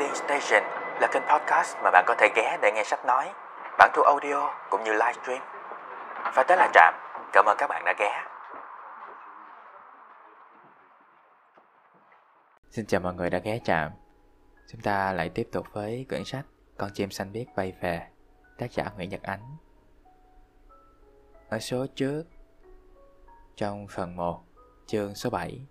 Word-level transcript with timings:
Reading 0.00 0.16
Station 0.16 0.62
là 1.00 1.08
kênh 1.12 1.22
podcast 1.22 1.76
mà 1.82 1.90
bạn 1.90 2.04
có 2.06 2.14
thể 2.18 2.28
ghé 2.36 2.58
để 2.62 2.72
nghe 2.74 2.84
sách 2.84 3.04
nói, 3.06 3.32
bản 3.78 3.90
thu 3.94 4.02
audio 4.02 4.54
cũng 4.70 4.84
như 4.84 4.92
livestream. 4.92 5.42
Và 6.34 6.44
tới 6.48 6.56
là 6.56 6.70
Trạm, 6.74 6.94
cảm 7.32 7.44
ơn 7.44 7.56
các 7.58 7.66
bạn 7.66 7.82
đã 7.84 7.94
ghé. 7.98 8.24
Xin 12.70 12.86
chào 12.86 13.00
mọi 13.00 13.14
người 13.14 13.30
đã 13.30 13.38
ghé 13.38 13.58
Trạm. 13.64 13.92
Chúng 14.68 14.80
ta 14.80 15.12
lại 15.12 15.30
tiếp 15.34 15.48
tục 15.52 15.66
với 15.72 16.06
quyển 16.08 16.24
sách 16.24 16.44
Con 16.78 16.90
chim 16.94 17.10
xanh 17.10 17.32
biết 17.32 17.46
bay 17.56 17.72
về, 17.80 18.06
tác 18.58 18.72
giả 18.72 18.84
Nguyễn 18.96 19.10
Nhật 19.10 19.22
Ánh. 19.22 19.56
Ở 21.48 21.58
số 21.58 21.86
trước, 21.94 22.24
trong 23.56 23.86
phần 23.90 24.16
1, 24.16 24.42
chương 24.86 25.14
số 25.14 25.30
7, 25.30 25.66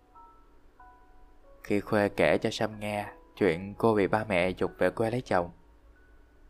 khi 1.64 1.80
Khuê 1.80 2.10
kể 2.10 2.38
cho 2.38 2.50
Sâm 2.52 2.80
nghe 2.80 3.06
chuyện 3.40 3.74
cô 3.78 3.94
bị 3.94 4.08
ba 4.08 4.26
mẹ 4.30 4.50
dục 4.50 4.72
về 4.78 4.90
quê 4.90 5.12
lấy 5.12 5.22
chồng, 5.22 5.50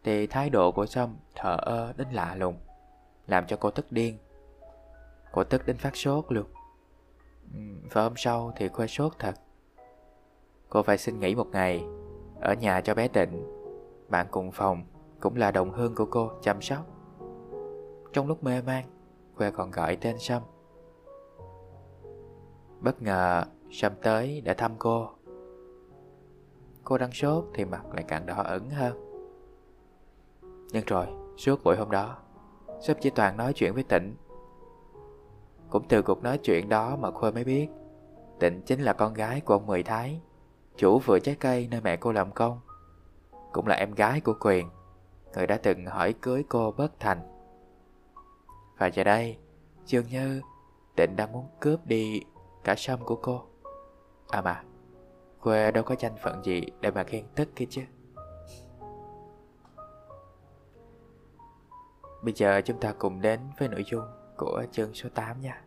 thì 0.03 0.27
thái 0.27 0.49
độ 0.49 0.71
của 0.71 0.85
Sâm 0.85 1.15
thờ 1.35 1.57
ơ 1.61 1.93
đến 1.97 2.07
lạ 2.11 2.35
lùng, 2.35 2.57
làm 3.27 3.45
cho 3.47 3.57
cô 3.59 3.71
tức 3.71 3.91
điên. 3.91 4.17
Cô 5.31 5.43
tức 5.43 5.65
đến 5.65 5.77
phát 5.77 5.95
sốt 5.95 6.25
luôn. 6.29 6.45
Và 7.91 8.03
hôm 8.03 8.13
sau 8.15 8.53
thì 8.55 8.67
Khuê 8.67 8.87
sốt 8.87 9.13
thật. 9.19 9.35
Cô 10.69 10.83
phải 10.83 10.97
xin 10.97 11.19
nghỉ 11.19 11.35
một 11.35 11.47
ngày, 11.51 11.83
ở 12.41 12.53
nhà 12.53 12.81
cho 12.81 12.95
bé 12.95 13.07
Tịnh. 13.07 13.43
Bạn 14.09 14.27
cùng 14.31 14.51
phòng 14.51 14.83
cũng 15.19 15.35
là 15.35 15.51
đồng 15.51 15.71
hương 15.71 15.95
của 15.95 16.05
cô 16.05 16.31
chăm 16.41 16.61
sóc. 16.61 16.85
Trong 18.13 18.27
lúc 18.27 18.43
mê 18.43 18.61
man, 18.61 18.83
Khuê 19.35 19.51
còn 19.51 19.71
gọi 19.71 19.95
tên 19.95 20.15
Sâm. 20.19 20.41
Bất 22.79 23.01
ngờ 23.01 23.43
Sâm 23.71 23.93
tới 24.01 24.41
để 24.45 24.53
thăm 24.53 24.71
cô 24.79 25.09
Cô 26.89 26.97
đang 26.97 27.11
sốt 27.11 27.45
thì 27.53 27.65
mặt 27.65 27.81
lại 27.93 28.05
càng 28.07 28.25
đỏ 28.25 28.43
ẩn 28.43 28.69
hơn. 28.69 29.09
Nhưng 30.71 30.85
rồi, 30.85 31.07
suốt 31.37 31.63
buổi 31.63 31.75
hôm 31.75 31.91
đó, 31.91 32.17
sếp 32.81 32.97
chỉ 33.01 33.09
toàn 33.09 33.37
nói 33.37 33.53
chuyện 33.53 33.73
với 33.73 33.83
Tịnh. 33.83 34.15
Cũng 35.69 35.87
từ 35.89 36.01
cuộc 36.01 36.23
nói 36.23 36.37
chuyện 36.37 36.69
đó 36.69 36.95
mà 36.95 37.11
Khuê 37.11 37.31
mới 37.31 37.43
biết, 37.43 37.67
Tịnh 38.39 38.61
chính 38.65 38.81
là 38.81 38.93
con 38.93 39.13
gái 39.13 39.41
của 39.41 39.53
ông 39.53 39.65
Mười 39.65 39.83
Thái, 39.83 40.21
Chủ 40.77 40.99
vựa 40.99 41.19
trái 41.19 41.35
cây 41.39 41.67
nơi 41.71 41.81
mẹ 41.81 41.97
cô 41.97 42.11
làm 42.11 42.31
công. 42.31 42.59
Cũng 43.51 43.67
là 43.67 43.75
em 43.75 43.93
gái 43.93 44.21
của 44.21 44.33
Quyền, 44.39 44.69
Người 45.35 45.47
đã 45.47 45.59
từng 45.63 45.85
hỏi 45.85 46.13
cưới 46.13 46.43
cô 46.49 46.71
bất 46.71 46.99
thành. 46.99 47.21
Và 48.77 48.87
giờ 48.87 49.03
đây, 49.03 49.37
Dường 49.85 50.07
như 50.07 50.41
Tịnh 50.95 51.15
đang 51.15 51.31
muốn 51.31 51.45
cướp 51.59 51.85
đi 51.85 52.21
cả 52.63 52.75
sâm 52.77 52.99
của 53.05 53.15
cô. 53.15 53.41
À 54.29 54.41
mà 54.41 54.63
Quê 55.41 55.71
đâu 55.71 55.83
có 55.83 55.95
tranh 55.95 56.15
phận 56.23 56.45
gì 56.45 56.61
để 56.81 56.91
mà 56.91 57.03
ghen 57.03 57.25
tức 57.35 57.49
kia 57.55 57.65
chứ? 57.69 57.81
Bây 62.23 62.33
giờ 62.33 62.61
chúng 62.65 62.79
ta 62.79 62.93
cùng 62.99 63.21
đến 63.21 63.39
với 63.59 63.67
nội 63.67 63.83
dung 63.91 64.05
của 64.37 64.65
chương 64.71 64.93
số 64.93 65.09
8 65.09 65.41
nha. 65.41 65.63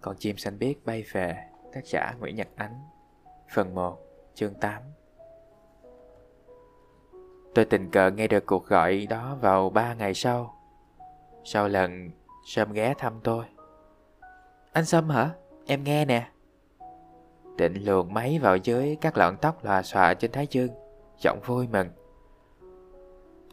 Con 0.00 0.16
chim 0.18 0.36
xanh 0.36 0.58
biếc 0.58 0.84
bay 0.84 1.04
về, 1.12 1.50
Tác 1.72 1.86
giả 1.86 2.14
Nguyễn 2.18 2.36
Nhật 2.36 2.48
Ánh, 2.56 2.80
Phần 3.54 3.74
1 3.74 3.98
chương 4.34 4.54
8 4.54 4.82
Tôi 7.54 7.64
tình 7.64 7.90
cờ 7.90 8.10
nghe 8.10 8.26
được 8.26 8.46
cuộc 8.46 8.66
gọi 8.66 9.06
đó 9.10 9.36
vào 9.40 9.70
3 9.70 9.94
ngày 9.94 10.14
sau. 10.14 10.54
Sau 11.44 11.68
lần 11.68 12.10
Sâm 12.46 12.72
ghé 12.72 12.94
thăm 12.94 13.12
tôi. 13.22 13.44
Anh 14.72 14.84
Sâm 14.84 15.08
hả? 15.08 15.30
Em 15.66 15.84
nghe 15.84 16.04
nè. 16.04 16.28
Định 17.56 17.84
luồn 17.84 18.14
máy 18.14 18.38
vào 18.42 18.56
dưới 18.56 18.96
các 19.00 19.16
lọn 19.16 19.36
tóc 19.36 19.64
lòa 19.64 19.82
xòa 19.82 20.14
trên 20.14 20.32
thái 20.32 20.46
dương, 20.50 20.70
Giọng 21.18 21.40
vui 21.46 21.66
mừng. 21.72 21.88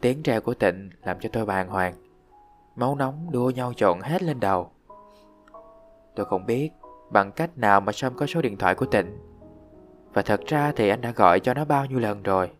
Tiếng 0.00 0.22
treo 0.22 0.40
của 0.40 0.54
Tịnh 0.54 0.90
làm 1.04 1.20
cho 1.20 1.28
tôi 1.32 1.46
bàng 1.46 1.68
hoàng. 1.68 1.94
Máu 2.76 2.94
nóng 2.94 3.30
đua 3.32 3.50
nhau 3.50 3.72
trộn 3.76 4.00
hết 4.00 4.22
lên 4.22 4.40
đầu. 4.40 4.70
Tôi 6.16 6.26
không 6.26 6.46
biết 6.46 6.70
bằng 7.10 7.32
cách 7.32 7.58
nào 7.58 7.80
mà 7.80 7.92
Sâm 7.92 8.14
có 8.16 8.26
số 8.26 8.42
điện 8.42 8.56
thoại 8.56 8.74
của 8.74 8.86
Tịnh. 8.86 9.18
Và 10.12 10.22
thật 10.22 10.40
ra 10.46 10.72
thì 10.76 10.88
anh 10.88 11.00
đã 11.00 11.10
gọi 11.10 11.40
cho 11.40 11.54
nó 11.54 11.64
bao 11.64 11.86
nhiêu 11.86 11.98
lần 11.98 12.22
rồi. 12.22 12.50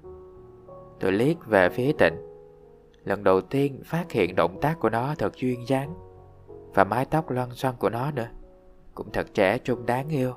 Tôi 1.01 1.13
liếc 1.13 1.47
về 1.47 1.69
phía 1.69 1.93
Tịnh. 1.99 2.15
Lần 3.05 3.25
đầu 3.25 3.41
tiên 3.41 3.83
phát 3.85 4.13
hiện 4.13 4.37
động 4.37 4.61
tác 4.61 4.81
của 4.81 4.91
nó 4.91 5.15
thật 5.19 5.37
duyên 5.37 5.69
dáng. 5.69 6.04
Và 6.75 6.85
mái 6.85 7.05
tóc 7.05 7.31
loăn 7.31 7.55
xoăn 7.55 7.75
của 7.79 7.91
nó 7.91 8.11
nữa. 8.11 8.29
Cũng 8.95 9.13
thật 9.13 9.27
trẻ 9.35 9.59
trung 9.59 9.87
đáng 9.87 10.09
yêu. 10.09 10.35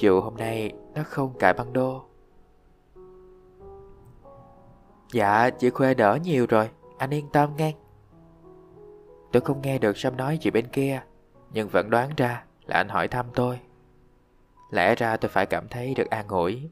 Dù 0.00 0.20
hôm 0.20 0.36
nay 0.36 0.72
nó 0.94 1.02
không 1.04 1.38
cài 1.38 1.52
băng 1.52 1.72
đô. 1.72 2.04
Dạ 5.12 5.50
chị 5.50 5.70
Khuê 5.70 5.94
đỡ 5.94 6.18
nhiều 6.24 6.46
rồi. 6.48 6.70
Anh 6.98 7.14
yên 7.14 7.28
tâm 7.32 7.50
nghe 7.56 7.74
Tôi 9.32 9.40
không 9.40 9.62
nghe 9.62 9.78
được 9.78 9.96
Sâm 9.96 10.16
nói 10.16 10.38
gì 10.42 10.50
bên 10.50 10.66
kia, 10.66 11.02
Nhưng 11.50 11.68
vẫn 11.68 11.90
đoán 11.90 12.10
ra 12.16 12.44
là 12.66 12.76
anh 12.76 12.88
hỏi 12.88 13.08
thăm 13.08 13.26
tôi. 13.34 13.60
Lẽ 14.70 14.94
ra 14.94 15.16
tôi 15.16 15.28
phải 15.28 15.46
cảm 15.46 15.68
thấy 15.68 15.94
được 15.94 16.10
an 16.10 16.28
ủi, 16.28 16.70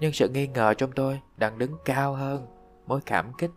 Nhưng 0.00 0.12
sự 0.12 0.28
nghi 0.28 0.46
ngờ 0.46 0.74
trong 0.74 0.92
tôi 0.92 1.20
đang 1.36 1.58
đứng 1.58 1.76
cao 1.84 2.14
hơn 2.14 2.46
Mối 2.86 3.00
cảm 3.06 3.32
kích 3.38 3.50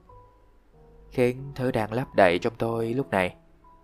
khiến 1.11 1.51
thứ 1.55 1.71
đang 1.71 1.93
lấp 1.93 2.15
đầy 2.15 2.39
trong 2.39 2.53
tôi 2.57 2.93
lúc 2.93 3.09
này 3.09 3.35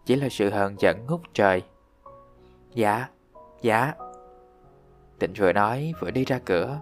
chỉ 0.06 0.16
là 0.16 0.30
sự 0.30 0.50
hờn 0.50 0.76
giận 0.80 1.06
ngút 1.06 1.22
trời. 1.34 1.64
Dạ, 2.74 3.08
dạ. 3.62 3.94
Tịnh 5.20 5.34
vừa 5.38 5.54
nói 5.54 5.94
vừa 6.00 6.12
đi 6.12 6.26
ra 6.26 6.40
cửa, 6.46 6.80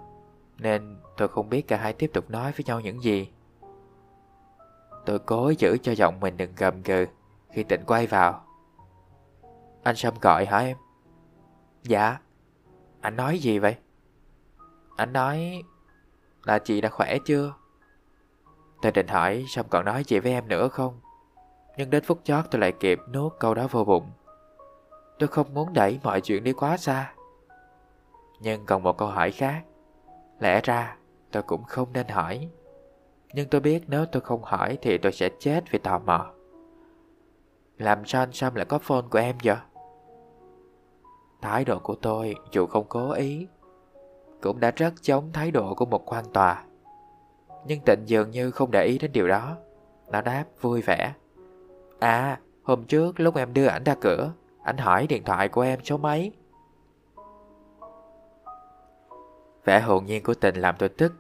nên 0.58 0.98
tôi 1.18 1.28
không 1.28 1.50
biết 1.50 1.68
cả 1.68 1.78
hai 1.78 1.94
tiếp 1.94 2.12
tục 2.14 2.30
nói 2.30 2.52
với 2.52 2.64
nhau 2.66 2.80
những 2.80 3.04
gì. 3.04 3.30
Tôi 5.06 5.20
cố 5.20 5.54
giữ 5.58 5.78
cho 5.84 5.92
giọng 5.92 6.20
mình 6.20 6.38
đừng 6.38 6.54
gầm 6.58 6.82
gừ 6.82 7.06
khi 7.52 7.64
Tịnh 7.64 7.86
quay 7.86 8.08
vào. 8.08 8.46
Anh 9.84 9.96
Sâm 9.96 10.14
gọi 10.22 10.46
hả 10.46 10.58
em? 10.58 10.78
Dạ. 11.84 12.18
Anh 13.02 13.16
nói 13.16 13.40
gì 13.40 13.60
vậy? 13.60 13.76
Anh 14.98 15.14
nói 15.14 15.64
là 16.44 16.60
chị 16.60 16.82
đã 16.82 16.90
khỏe 16.90 17.18
chưa? 17.26 17.54
Tôi 18.82 18.92
định 18.92 19.08
hỏi 19.08 19.46
Sâm 19.48 19.66
còn 19.70 19.86
nói 19.86 20.04
chị 20.04 20.20
với 20.20 20.32
em 20.32 20.48
nữa 20.48 20.68
không 20.68 21.00
nhưng 21.78 21.90
đến 21.90 22.04
phút 22.04 22.20
chót 22.24 22.46
tôi 22.52 22.62
lại 22.62 22.72
kịp 22.72 23.00
nuốt 23.14 23.34
câu 23.40 23.54
đó 23.54 23.68
vô 23.72 23.84
bụng. 23.84 24.12
Tôi 25.20 25.28
không 25.28 25.54
muốn 25.54 25.74
đẩy 25.74 26.00
mọi 26.04 26.22
chuyện 26.22 26.44
đi 26.44 26.54
quá 26.54 26.78
xa. 26.78 27.14
Nhưng 28.40 28.66
còn 28.66 28.84
một 28.84 28.98
câu 28.98 29.08
hỏi 29.08 29.32
khác. 29.32 29.64
Lẽ 30.40 30.62
ra, 30.64 30.98
tôi 31.32 31.44
cũng 31.44 31.64
không 31.64 31.94
nên 31.94 32.08
hỏi. 32.08 32.50
Nhưng 33.34 33.50
tôi 33.50 33.62
biết 33.62 33.84
nếu 33.88 34.06
tôi 34.06 34.22
không 34.22 34.44
hỏi 34.44 34.78
Thì 34.82 34.98
tôi 34.98 35.12
sẽ 35.12 35.30
chết 35.40 35.64
vì 35.72 35.80
tò 35.80 36.00
mò. 36.00 36.32
Làm 37.78 38.06
sao 38.06 38.22
anh 38.22 38.32
Sam 38.32 38.56
lại 38.56 38.66
có 38.66 38.80
phone 38.80 39.06
của 39.12 39.20
em 39.20 39.36
vậy? 39.44 39.56
Thái 41.42 41.66
độ 41.66 41.80
của 41.80 41.96
tôi, 41.96 42.36
dù 42.52 42.66
không 42.68 42.86
cố 42.90 43.12
ý, 43.12 43.48
Cũng 44.42 44.60
đã 44.60 44.72
rất 44.72 44.94
giống 45.02 45.32
thái 45.32 45.52
độ 45.52 45.74
của 45.74 45.86
một 45.86 46.12
quan 46.12 46.26
tòa. 46.34 46.64
Nhưng 47.66 47.80
tịnh 47.86 48.04
dường 48.06 48.32
như 48.32 48.52
không 48.52 48.72
để 48.72 48.86
ý 48.86 48.98
đến 48.98 49.12
điều 49.12 49.28
đó. 49.28 49.58
Nó 50.12 50.22
đáp 50.22 50.46
vui 50.62 50.82
vẻ. 50.82 51.14
À 52.00 52.40
hôm 52.64 52.86
trước 52.86 53.20
lúc 53.20 53.36
em 53.36 53.54
đưa 53.54 53.66
ảnh 53.66 53.84
ra 53.84 53.96
cửa, 54.02 54.32
Anh 54.64 54.78
hỏi 54.78 55.08
điện 55.08 55.24
thoại 55.24 55.50
của 55.50 55.62
em 55.62 55.84
số 55.84 55.98
mấy 55.98 56.32
Vẻ 59.66 59.80
hồn 59.80 60.06
nhiên 60.06 60.24
của 60.24 60.34
tình 60.34 60.56
làm 60.56 60.76
tôi 60.80 60.90
tức, 60.90 61.14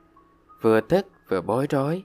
Vừa 0.62 0.81
tức 0.81 1.07
vừa 1.29 1.41
bối 1.41 1.67
rối 1.69 2.03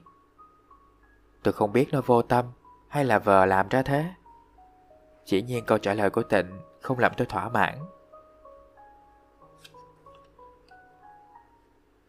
Tôi 1.43 1.53
không 1.53 1.73
biết 1.73 1.87
nó 1.91 2.01
vô 2.05 2.21
tâm 2.21 2.45
Hay 2.87 3.05
là 3.05 3.19
vờ 3.19 3.45
làm 3.45 3.69
ra 3.69 3.81
thế 3.81 4.05
Chỉ 5.25 5.41
nhiên 5.41 5.65
câu 5.65 5.77
trả 5.77 5.93
lời 5.93 6.09
của 6.09 6.23
tịnh 6.23 6.59
Không 6.81 6.99
làm 6.99 7.11
tôi 7.17 7.27
thỏa 7.27 7.49
mãn 7.49 7.75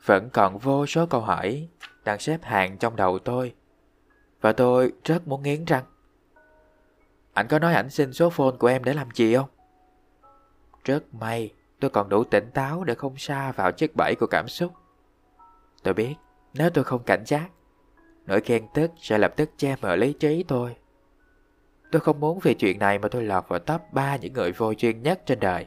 Vẫn 0.07 0.31
còn 0.33 0.59
vô 0.59 0.87
số 0.87 1.07
câu 1.07 1.21
hỏi 1.21 1.69
đang 2.05 2.19
xếp 2.19 2.39
hàng 2.43 2.79
trong 2.79 2.97
đầu 2.97 3.19
tôi. 3.19 3.55
Và 4.41 4.53
tôi 4.53 4.93
rất 5.05 5.29
muốn 5.29 5.43
nghiến 5.43 5.65
răng. 5.65 5.85
Anh 7.33 7.49
có 7.49 7.59
nói 7.59 7.75
ảnh 7.75 7.91
xin 7.91 8.13
số 8.13 8.31
phone 8.31 8.57
của 8.59 8.67
em 8.67 8.85
để 8.85 8.95
làm 8.95 9.09
gì 9.15 9.37
không? 9.37 9.49
Rất 10.85 11.15
may 11.15 11.53
tôi 11.81 11.91
còn 11.91 12.09
đủ 12.09 12.25
tỉnh 12.25 12.51
táo 12.55 12.85
để 12.85 12.95
không 12.95 13.17
xa 13.17 13.53
vào 13.53 13.73
chiếc 13.73 13.97
bẫy 13.97 14.15
của 14.21 14.27
cảm 14.27 14.49
xúc. 14.49 14.73
Tôi 15.83 15.95
biết 15.95 16.15
nếu 16.55 16.71
tôi 16.71 16.85
không 16.85 17.03
cảnh 17.03 17.23
giác, 17.27 17.49
nỗi 18.27 18.41
ghen 18.47 18.67
tức 18.75 18.91
sẽ 18.97 19.19
lập 19.19 19.33
tức 19.37 19.51
che 19.57 19.77
mờ 19.83 19.97
lý 19.97 20.13
trí 20.13 20.43
tôi. 20.49 20.77
Tôi 21.93 22.01
không 22.01 22.21
muốn 22.21 22.39
vì 22.43 22.55
chuyện 22.55 22.79
này 22.79 22.99
mà 22.99 23.09
tôi 23.09 23.23
lọt 23.23 23.49
vào 23.49 23.59
top 23.59 23.81
3 23.93 24.17
những 24.17 24.33
người 24.33 24.53
vô 24.53 24.73
duyên 24.79 25.03
nhất 25.03 25.23
trên 25.27 25.41
đời. 25.41 25.67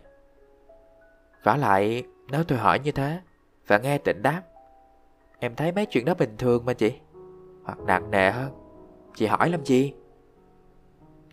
vả 1.44 1.58
lại, 1.58 2.04
nếu 2.32 2.44
tôi 2.44 2.58
hỏi 2.58 2.80
như 2.80 2.92
thế 2.92 3.20
và 3.68 3.78
nghe 3.78 3.98
tịnh 3.98 4.22
đáp, 4.22 4.42
Em 5.44 5.56
thấy 5.56 5.72
mấy 5.72 5.86
chuyện 5.86 6.06
đó 6.06 6.14
bình 6.14 6.38
thường 6.38 6.66
mà 6.66 6.74
chị 6.74 6.94
Hoặc 7.64 7.80
nặng 7.80 8.12
nề 8.12 8.32
hơn 8.32 8.52
Chị 9.16 9.26
hỏi 9.26 9.50
làm 9.50 9.66
gì 9.66 9.94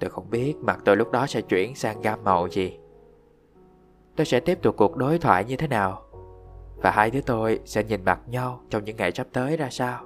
Tôi 0.01 0.11
không 0.11 0.31
biết 0.31 0.57
mặt 0.57 0.79
tôi 0.85 0.97
lúc 0.97 1.11
đó 1.11 1.27
sẽ 1.27 1.41
chuyển 1.41 1.75
sang 1.75 2.01
gam 2.01 2.25
màu 2.25 2.49
gì 2.49 2.81
tôi 4.21 4.25
sẽ 4.25 4.41
tiếp 4.41 4.59
tục 4.63 4.75
cuộc 4.77 4.97
đối 4.97 5.19
thoại 5.19 5.45
như 5.45 5.57
thế 5.57 5.69
nào 5.69 6.03
và 6.77 6.91
hai 6.91 7.11
đứa 7.11 7.21
tôi 7.21 7.61
sẽ 7.65 7.85
nhìn 7.85 8.05
mặt 8.05 8.21
nhau 8.27 8.61
trong 8.71 8.85
những 8.85 8.97
ngày 8.97 9.13
sắp 9.13 9.27
tới 9.33 9.57
ra 9.57 9.69
sao. 9.71 10.05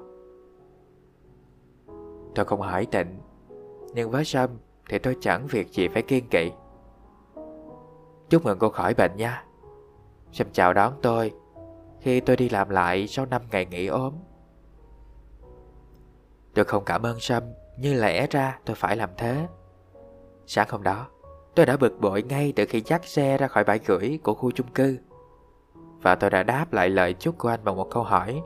Tôi 2.35 2.45
không 2.45 2.61
hỏi 2.61 2.87
tịnh, 2.87 3.21
nhưng 3.95 4.11
với 4.11 4.25
Sâm 4.25 4.51
thì 4.89 4.99
tôi 4.99 5.17
chẳng 5.21 5.47
việc 5.47 5.69
gì 5.69 5.89
phải 5.89 6.03
kiên 6.03 6.25
kỵ. 6.31 6.51
Chúc 8.31 8.45
mừng 8.45 8.59
cô 8.59 8.69
khỏi 8.69 8.95
bệnh 8.95 9.17
nha. 9.17 9.45
Sâm 10.33 10.47
chào 10.53 10.75
đón 10.75 10.93
tôi 11.03 11.33
khi 12.01 12.21
tôi 12.21 12.37
đi 12.37 12.49
làm 12.49 12.69
lại 12.69 13.07
sau 13.07 13.27
5 13.27 13.43
ngày 13.51 13.67
nghỉ 13.67 13.87
ốm. 13.87 14.15
Tôi 16.55 16.65
không 16.65 16.85
cảm 16.85 17.07
ơn 17.07 17.21
Sâm 17.21 17.43
như 17.79 17.95
lẽ 17.95 18.27
ra 18.31 18.59
tôi 18.65 18.77
phải 18.77 18.97
làm 18.97 19.11
thế. 19.17 19.47
Sáng 20.55 20.69
hôm 20.71 20.83
đó, 20.83 21.07
tôi 21.55 21.67
đã 21.67 21.77
bực 21.77 22.01
bội 22.01 22.23
ngay 22.23 22.53
từ 22.57 22.65
khi 22.69 22.83
dắt 22.87 23.05
xe 23.05 23.39
ra 23.39 23.49
khỏi 23.49 23.65
bãi 23.65 23.81
gửi 23.87 24.19
của 24.23 24.35
khu 24.35 24.51
chung 24.51 24.67
cư. 24.75 24.99
Và 26.03 26.15
tôi 26.15 26.31
đã 26.31 26.43
đáp 26.43 26.73
lại 26.73 26.89
lời 26.89 27.13
chúc 27.13 27.39
của 27.39 27.49
anh 27.49 27.61
bằng 27.65 27.77
một 27.77 27.91
câu 27.91 28.03
hỏi. 28.03 28.43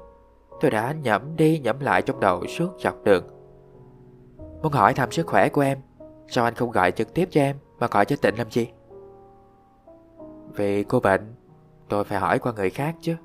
Tôi 0.61 0.71
đã 0.71 0.93
nhẩm 0.93 1.37
đi 1.37 1.59
nhẩm 1.59 1.81
lại 1.81 2.03
trong 2.03 2.21
đầu 2.21 2.47
suốt 2.47 2.71
dọc 2.79 3.05
đường. 3.05 3.25
Muốn 4.63 4.73
hỏi 4.73 4.95
thăm 4.95 5.11
sức 5.11 5.27
khỏe 5.27 5.49
của 5.49 5.61
em, 5.61 5.79
sao 6.29 6.45
anh 6.45 6.55
không 6.55 6.71
gọi 6.71 6.93
trực 6.93 7.15
tiếp 7.15 7.29
cho 7.31 7.41
em 7.41 7.57
mà 7.79 7.87
gọi 7.87 8.05
cho 8.05 8.17
Tịnh 8.17 8.39
làm 8.39 8.51
gì? 8.51 8.69
Vì 10.55 10.85
cô 10.85 11.01
bệnh, 11.01 11.35
tôi 11.89 12.05
phải 12.05 12.19
hỏi 12.19 12.39
qua 12.39 12.53
người 12.53 12.71
khác 12.71 12.97
chứ. 13.01 13.17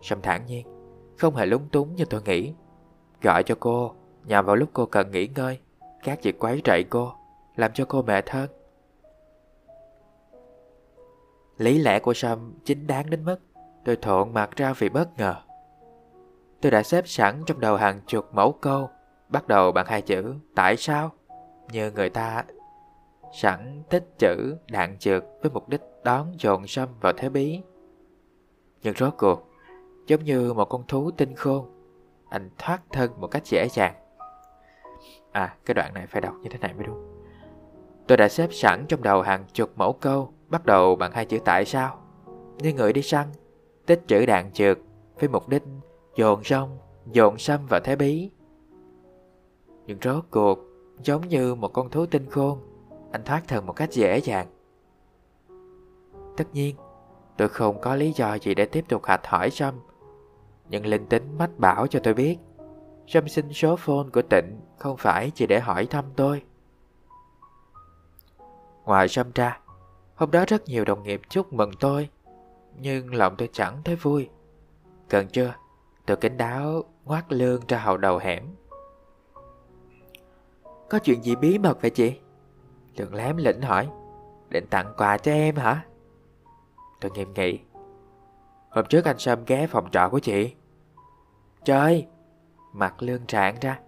Sâm 0.00 0.22
thản 0.22 0.46
nhiên, 0.46 0.66
không 1.18 1.34
hề 1.34 1.46
lúng 1.46 1.68
túng 1.68 1.94
như 1.94 2.04
tôi 2.04 2.22
nghĩ. 2.22 2.54
Gọi 3.22 3.42
cho 3.42 3.54
cô, 3.60 3.94
nhằm 4.24 4.46
vào 4.46 4.56
lúc 4.56 4.68
cô 4.72 4.86
cần 4.86 5.10
nghỉ 5.10 5.26
ngơi, 5.26 5.58
các 6.04 6.22
việc 6.22 6.38
quấy 6.38 6.62
rầy 6.64 6.84
cô, 6.84 7.12
làm 7.56 7.72
cho 7.72 7.84
cô 7.88 8.02
mệt 8.02 8.30
hơn. 8.30 8.50
Lý 11.56 11.78
lẽ 11.78 12.00
của 12.00 12.14
Sâm 12.14 12.52
chính 12.64 12.86
đáng 12.86 13.10
đến 13.10 13.24
mức 13.24 13.38
tôi 13.84 13.96
thộn 13.96 14.34
mặt 14.34 14.50
ra 14.56 14.72
vì 14.72 14.88
bất 14.88 15.18
ngờ. 15.18 15.34
Tôi 16.60 16.70
đã 16.70 16.82
xếp 16.82 17.08
sẵn 17.08 17.42
trong 17.46 17.60
đầu 17.60 17.76
hàng 17.76 18.00
chục 18.06 18.34
mẫu 18.34 18.52
câu, 18.52 18.90
bắt 19.28 19.48
đầu 19.48 19.72
bằng 19.72 19.86
hai 19.86 20.02
chữ 20.02 20.34
tại 20.54 20.76
sao, 20.76 21.10
như 21.72 21.90
người 21.90 22.10
ta 22.10 22.44
sẵn 23.32 23.82
tích 23.90 24.04
chữ 24.18 24.56
đạn 24.70 24.98
trượt 24.98 25.24
với 25.42 25.50
mục 25.50 25.68
đích 25.68 25.80
đón 26.04 26.32
dồn 26.38 26.66
Sâm 26.66 26.88
vào 27.00 27.12
thế 27.16 27.28
bí. 27.28 27.60
Nhưng 28.82 28.94
rốt 28.94 29.14
cuộc, 29.18 29.48
giống 30.06 30.24
như 30.24 30.52
một 30.52 30.64
con 30.64 30.84
thú 30.88 31.10
tinh 31.10 31.34
khôn, 31.34 31.70
anh 32.30 32.50
thoát 32.58 32.80
thân 32.92 33.10
một 33.20 33.26
cách 33.26 33.46
dễ 33.46 33.68
dàng. 33.68 33.94
À, 35.32 35.56
cái 35.64 35.74
đoạn 35.74 35.94
này 35.94 36.06
phải 36.06 36.20
đọc 36.20 36.34
như 36.42 36.48
thế 36.50 36.58
này 36.58 36.74
mới 36.74 36.86
đúng. 36.86 37.11
Tôi 38.12 38.16
đã 38.16 38.28
xếp 38.28 38.48
sẵn 38.52 38.86
trong 38.88 39.02
đầu 39.02 39.22
hàng 39.22 39.44
chục 39.52 39.70
mẫu 39.76 39.92
câu, 39.92 40.32
bắt 40.48 40.66
đầu 40.66 40.96
bằng 40.96 41.12
hai 41.12 41.26
chữ 41.26 41.38
tại 41.44 41.64
sao. 41.64 41.98
Như 42.58 42.72
người 42.72 42.92
đi 42.92 43.02
săn, 43.02 43.26
tích 43.86 44.02
trữ 44.06 44.26
đạn 44.26 44.52
trượt 44.52 44.78
với 45.20 45.28
mục 45.28 45.48
đích 45.48 45.62
dồn 46.16 46.42
rong, 46.44 46.78
dồn 47.12 47.38
xâm 47.38 47.66
vào 47.66 47.80
thế 47.80 47.96
bí. 47.96 48.30
Nhưng 49.86 49.98
rốt 50.02 50.24
cuộc, 50.30 50.58
giống 51.02 51.28
như 51.28 51.54
một 51.54 51.68
con 51.68 51.90
thú 51.90 52.06
tinh 52.06 52.30
khôn, 52.30 52.58
anh 53.12 53.24
thoát 53.24 53.42
thần 53.48 53.66
một 53.66 53.72
cách 53.72 53.90
dễ 53.92 54.18
dàng. 54.18 54.46
Tất 56.36 56.44
nhiên, 56.52 56.76
tôi 57.36 57.48
không 57.48 57.80
có 57.80 57.94
lý 57.94 58.12
do 58.12 58.34
gì 58.34 58.54
để 58.54 58.66
tiếp 58.66 58.84
tục 58.88 59.04
hạch 59.04 59.26
hỏi 59.26 59.50
Sâm. 59.50 59.74
Nhưng 60.70 60.86
linh 60.86 61.06
tính 61.06 61.38
mách 61.38 61.58
bảo 61.58 61.86
cho 61.86 62.00
tôi 62.02 62.14
biết, 62.14 62.38
Sâm 63.06 63.28
xin 63.28 63.52
số 63.52 63.76
phone 63.76 64.08
của 64.12 64.22
Tịnh 64.22 64.60
không 64.78 64.96
phải 64.96 65.30
chỉ 65.34 65.46
để 65.46 65.60
hỏi 65.60 65.86
thăm 65.86 66.04
tôi. 66.16 66.42
Ngoài 68.84 69.08
Sâm 69.08 69.32
ra, 69.34 69.60
hôm 70.14 70.30
đó 70.30 70.44
rất 70.48 70.68
nhiều 70.68 70.84
đồng 70.84 71.02
nghiệp 71.02 71.20
chúc 71.28 71.52
mừng 71.52 71.70
tôi, 71.80 72.08
nhưng 72.76 73.14
lòng 73.14 73.34
tôi 73.38 73.48
chẳng 73.52 73.82
thấy 73.84 73.96
vui. 73.96 74.28
Cần 75.08 75.28
chưa, 75.28 75.54
tôi 76.06 76.16
kính 76.16 76.36
đáo 76.36 76.84
ngoát 77.04 77.32
lương 77.32 77.60
ra 77.68 77.78
hậu 77.78 77.96
đầu 77.96 78.18
hẻm. 78.18 78.42
Có 80.90 80.98
chuyện 80.98 81.24
gì 81.24 81.36
bí 81.36 81.58
mật 81.58 81.82
vậy 81.82 81.90
chị? 81.90 82.18
Lượng 82.96 83.14
lém 83.14 83.36
lĩnh 83.36 83.62
hỏi, 83.62 83.88
định 84.48 84.66
tặng 84.70 84.94
quà 84.96 85.18
cho 85.18 85.32
em 85.32 85.56
hả? 85.56 85.84
Tôi 87.00 87.10
nghiêm 87.10 87.32
nghị. 87.34 87.58
Hôm 88.70 88.84
trước 88.86 89.04
anh 89.04 89.18
Sâm 89.18 89.44
ghé 89.44 89.66
phòng 89.66 89.90
trọ 89.90 90.08
của 90.08 90.18
chị. 90.18 90.54
Trời, 91.64 92.06
mặt 92.72 92.94
lương 92.98 93.26
trạng 93.26 93.56
ra. 93.60 93.80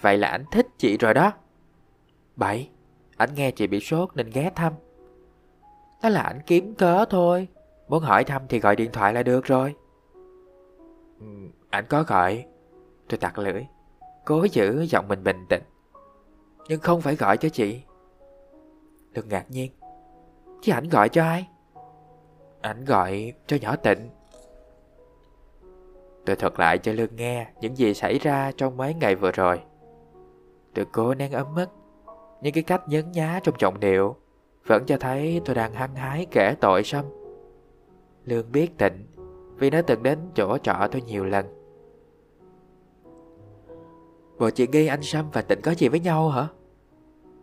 Vậy 0.00 0.18
là 0.18 0.28
anh 0.28 0.44
thích 0.50 0.66
chị 0.78 0.96
rồi 0.96 1.14
đó. 1.14 1.32
Bảy, 2.36 2.70
anh 3.16 3.34
nghe 3.34 3.50
chị 3.50 3.66
bị 3.66 3.80
sốt 3.80 4.08
nên 4.14 4.30
ghé 4.30 4.50
thăm. 4.54 4.72
Đó 6.02 6.08
là 6.08 6.22
anh 6.22 6.40
kiếm 6.46 6.74
cớ 6.74 7.04
thôi. 7.04 7.48
Muốn 7.88 8.02
hỏi 8.02 8.24
thăm 8.24 8.42
thì 8.48 8.60
gọi 8.60 8.76
điện 8.76 8.92
thoại 8.92 9.14
là 9.14 9.22
được 9.22 9.44
rồi. 9.44 9.74
Ừ, 11.20 11.26
anh 11.70 11.84
có 11.88 12.02
gọi. 12.02 12.44
Tôi 13.08 13.18
tặc 13.18 13.38
lưỡi. 13.38 13.66
Cố 14.24 14.44
giữ 14.44 14.86
giọng 14.90 15.08
mình 15.08 15.24
bình 15.24 15.46
tĩnh. 15.48 15.62
Nhưng 16.68 16.80
không 16.80 17.00
phải 17.00 17.16
gọi 17.16 17.36
cho 17.36 17.48
chị. 17.48 17.82
Lương 19.14 19.28
ngạc 19.28 19.50
nhiên. 19.50 19.72
Chứ 20.62 20.72
ảnh 20.72 20.88
gọi 20.88 21.08
cho 21.08 21.22
ai? 21.22 21.48
Ảnh 22.60 22.84
gọi 22.84 23.32
cho 23.46 23.56
nhỏ 23.60 23.76
tịnh. 23.76 24.10
Tôi 26.26 26.36
thuật 26.36 26.58
lại 26.58 26.78
cho 26.78 26.92
Lương 26.92 27.16
nghe 27.16 27.46
những 27.60 27.76
gì 27.76 27.94
xảy 27.94 28.18
ra 28.18 28.52
trong 28.56 28.76
mấy 28.76 28.94
ngày 28.94 29.14
vừa 29.14 29.32
rồi. 29.32 29.60
Tôi 30.74 30.86
cố 30.92 31.14
nén 31.14 31.32
ấm 31.32 31.54
mất, 31.54 31.70
nhưng 32.44 32.54
cái 32.54 32.62
cách 32.62 32.88
nhấn 32.88 33.12
nhá 33.12 33.40
trong 33.42 33.54
giọng 33.58 33.80
điệu 33.80 34.16
vẫn 34.66 34.84
cho 34.86 34.96
thấy 34.96 35.40
tôi 35.44 35.54
đang 35.54 35.72
hăng 35.72 35.94
hái 35.94 36.26
kể 36.30 36.54
tội 36.60 36.82
Sâm. 36.84 37.04
Lương 38.24 38.52
biết 38.52 38.78
tịnh 38.78 39.06
vì 39.56 39.70
nó 39.70 39.82
từng 39.82 40.02
đến 40.02 40.18
chỗ 40.34 40.58
trọ 40.58 40.88
tôi 40.92 41.02
nhiều 41.02 41.24
lần. 41.24 41.46
Bộ 44.38 44.50
chị 44.50 44.66
nghi 44.66 44.86
anh 44.86 45.02
Sâm 45.02 45.30
và 45.32 45.42
Tịnh 45.42 45.60
có 45.62 45.74
gì 45.74 45.88
với 45.88 46.00
nhau 46.00 46.28
hả? 46.28 46.48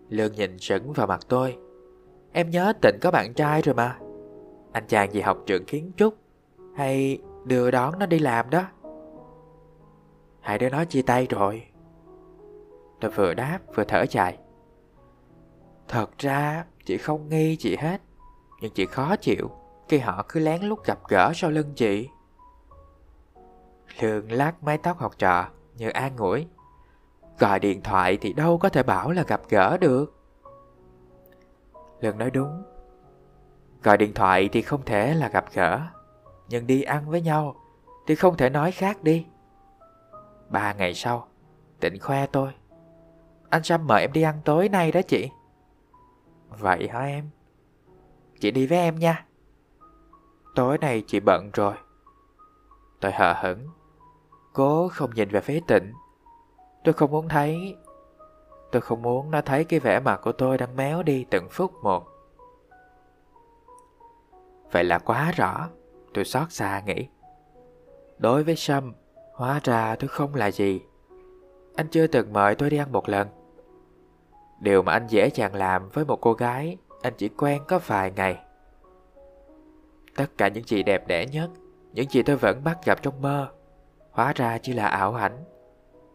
Lương 0.10 0.32
nhìn 0.32 0.60
sững 0.60 0.94
vào 0.94 1.08
mặt 1.08 1.20
tôi. 1.28 1.58
Em 2.32 2.50
nhớ 2.50 2.74
Tịnh 2.82 2.96
có 3.02 3.12
bạn 3.12 3.34
trai 3.34 3.62
rồi 3.62 3.76
mà. 3.76 3.98
Anh 4.72 4.84
chàng 4.88 5.14
gì 5.14 5.22
học 5.22 5.38
trường 5.46 5.66
kiến 5.66 5.92
trúc 5.98 6.14
hay 6.76 7.22
đưa 7.46 7.72
đón 7.72 8.00
nó 8.00 8.06
đi 8.06 8.20
làm 8.20 8.50
đó. 8.50 8.64
Hai 10.42 10.58
đứa 10.60 10.70
nó 10.70 10.86
chia 10.86 11.02
tay 11.02 11.28
rồi. 11.30 11.64
Tôi 13.00 13.12
vừa 13.12 13.34
đáp 13.34 13.60
vừa 13.76 13.84
thở 13.84 14.06
dài. 14.10 14.38
Thật 15.92 16.18
ra 16.18 16.66
chị 16.86 16.98
không 16.98 17.30
nghi 17.30 17.56
chị 17.56 17.76
hết, 17.76 18.02
nhưng 18.62 18.72
chị 18.74 18.86
khó 18.86 19.16
chịu 19.16 19.52
khi 19.90 19.98
họ 19.98 20.26
cứ 20.30 20.40
lén 20.40 20.62
lút 20.62 20.86
gặp 20.86 21.00
gỡ 21.10 21.32
sau 21.36 21.52
lưng 21.52 21.74
chị. 21.76 22.10
Lương 24.00 24.32
lát 24.32 24.64
mái 24.64 24.78
tóc 24.78 25.00
học 25.00 25.12
trò 25.18 25.48
như 25.78 25.90
an 25.90 26.18
ủi. 26.18 26.48
Gọi 27.40 27.60
điện 27.60 27.82
thoại 27.82 28.18
thì 28.22 28.34
đâu 28.34 28.58
có 28.58 28.70
thể 28.70 28.84
bảo 28.84 29.12
là 29.12 29.24
gặp 29.24 29.42
gỡ 29.50 29.78
được. 29.78 30.16
Lương 32.00 32.18
nói 32.18 32.32
đúng. 32.32 32.64
Gọi 33.84 33.98
điện 33.98 34.14
thoại 34.14 34.50
thì 34.52 34.62
không 34.62 34.86
thể 34.86 35.14
là 35.14 35.30
gặp 35.30 35.46
gỡ, 35.54 35.82
nhưng 36.50 36.68
đi 36.68 36.82
ăn 36.82 37.10
với 37.10 37.22
nhau 37.22 37.56
thì 38.08 38.16
không 38.16 38.38
thể 38.38 38.50
nói 38.50 38.72
khác 38.72 39.04
đi. 39.04 39.26
Ba 40.50 40.74
ngày 40.74 40.94
sau, 40.94 41.28
Tịnh 41.80 42.00
khoe 42.00 42.26
tôi. 42.26 42.52
Anh 43.50 43.64
Sam 43.64 43.88
mời 43.88 44.02
em 44.02 44.14
đi 44.14 44.22
ăn 44.22 44.42
tối 44.46 44.70
nay 44.70 44.92
đó 44.92 45.02
chị. 45.02 45.30
Vậy 46.60 46.88
hả 46.88 47.00
em? 47.06 47.30
Chị 48.40 48.52
đi 48.52 48.68
với 48.68 48.78
em 48.78 48.96
nha. 48.96 49.26
Tối 50.56 50.78
nay 50.78 51.04
chị 51.08 51.20
bận 51.20 51.50
rồi. 51.54 51.74
Tôi 53.00 53.12
hờ 53.12 53.34
hững. 53.42 53.68
Cố 54.54 54.88
không 54.88 55.10
nhìn 55.16 55.30
về 55.30 55.42
phía 55.42 55.60
tịnh. 55.68 55.94
Tôi 56.84 56.94
không 56.94 57.12
muốn 57.12 57.30
thấy... 57.30 57.76
Tôi 58.72 58.82
không 58.82 59.02
muốn 59.02 59.32
nó 59.32 59.42
thấy 59.42 59.64
cái 59.64 59.80
vẻ 59.80 60.00
mặt 60.00 60.20
của 60.24 60.32
tôi 60.32 60.58
đang 60.58 60.76
méo 60.76 61.04
đi 61.04 61.26
từng 61.30 61.48
phút 61.50 61.72
một. 61.84 62.08
Vậy 64.72 64.84
là 64.84 65.00
quá 65.00 65.32
rõ. 65.36 65.70
Tôi 66.14 66.26
xót 66.26 66.52
xa 66.52 66.82
nghĩ. 66.86 67.08
Đối 68.18 68.44
với 68.44 68.56
Sâm, 68.56 68.94
hóa 69.34 69.60
ra 69.64 69.96
tôi 69.96 70.08
không 70.08 70.36
là 70.36 70.52
gì. 70.52 70.82
Anh 71.76 71.88
chưa 71.88 72.08
từng 72.08 72.34
mời 72.34 72.56
tôi 72.56 72.70
đi 72.70 72.78
ăn 72.78 72.92
một 72.92 73.10
lần. 73.10 73.28
Điều 74.62 74.82
mà 74.82 74.92
anh 74.92 75.08
dễ 75.08 75.30
dàng 75.34 75.56
làm 75.56 75.90
với 75.90 76.06
một 76.06 76.22
cô 76.22 76.34
gái, 76.34 76.78
anh 77.02 77.14
chỉ 77.18 77.30
quen 77.30 77.62
có 77.68 77.80
vài 77.86 78.12
ngày. 78.16 78.40
Tất 80.16 80.26
cả 80.38 80.48
những 80.48 80.64
gì 80.68 80.84
đẹp 80.84 81.08
đẽ 81.08 81.26
nhất, 81.26 81.50
những 81.94 82.10
gì 82.10 82.24
tôi 82.24 82.36
vẫn 82.36 82.64
bắt 82.64 82.78
gặp 82.86 83.02
trong 83.02 83.22
mơ, 83.22 83.52
hóa 84.12 84.34
ra 84.36 84.58
chỉ 84.58 84.74
là 84.74 84.88
ảo 84.88 85.14
ảnh, 85.14 85.44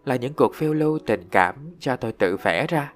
là 0.05 0.17
những 0.17 0.33
cuộc 0.37 0.55
phiêu 0.55 0.75
lưu 0.75 0.99
tình 1.07 1.29
cảm 1.31 1.75
cho 1.81 1.97
tôi 1.97 2.13
tự 2.13 2.37
vẽ 2.37 2.67
ra. 2.69 2.93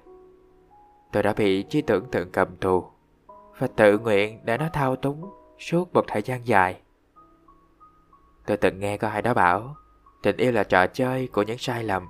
Tôi 1.11 1.23
đã 1.23 1.33
bị 1.33 1.63
trí 1.63 1.81
tưởng 1.81 2.05
tượng 2.11 2.31
cầm 2.31 2.55
tù 2.55 2.83
và 3.57 3.67
tự 3.67 3.99
nguyện 3.99 4.39
để 4.43 4.57
nó 4.57 4.69
thao 4.73 4.95
túng 4.95 5.31
suốt 5.59 5.93
một 5.93 6.05
thời 6.07 6.21
gian 6.21 6.47
dài. 6.47 6.81
Tôi 8.45 8.57
từng 8.57 8.79
nghe 8.79 8.97
có 8.97 9.07
ai 9.07 9.21
đó 9.21 9.33
bảo 9.33 9.75
tình 10.23 10.37
yêu 10.37 10.51
là 10.51 10.63
trò 10.63 10.87
chơi 10.87 11.27
của 11.27 11.41
những 11.41 11.57
sai 11.57 11.83
lầm. 11.83 12.07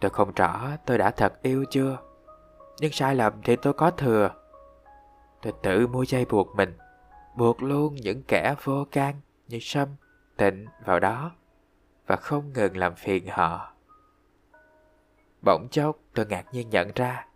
Tôi 0.00 0.10
không 0.10 0.32
rõ 0.36 0.70
tôi 0.86 0.98
đã 0.98 1.10
thật 1.10 1.42
yêu 1.42 1.64
chưa, 1.70 1.98
nhưng 2.78 2.92
sai 2.92 3.14
lầm 3.14 3.32
thì 3.42 3.56
tôi 3.56 3.72
có 3.72 3.90
thừa. 3.90 4.30
Tôi 5.42 5.52
tự 5.62 5.86
mua 5.86 6.02
dây 6.02 6.24
buộc 6.24 6.56
mình 6.56 6.76
buộc 7.36 7.62
luôn 7.62 7.94
những 7.94 8.22
kẻ 8.22 8.54
vô 8.64 8.86
can 8.92 9.14
như 9.48 9.58
Sâm, 9.60 9.88
Tịnh 10.36 10.66
vào 10.84 11.00
đó 11.00 11.32
và 12.06 12.16
không 12.16 12.52
ngừng 12.52 12.76
làm 12.76 12.94
phiền 12.94 13.26
họ. 13.26 13.72
Bỗng 15.42 15.68
chốc 15.70 15.96
tôi 16.14 16.26
ngạc 16.26 16.44
nhiên 16.52 16.70
nhận 16.70 16.90
ra 16.94 17.26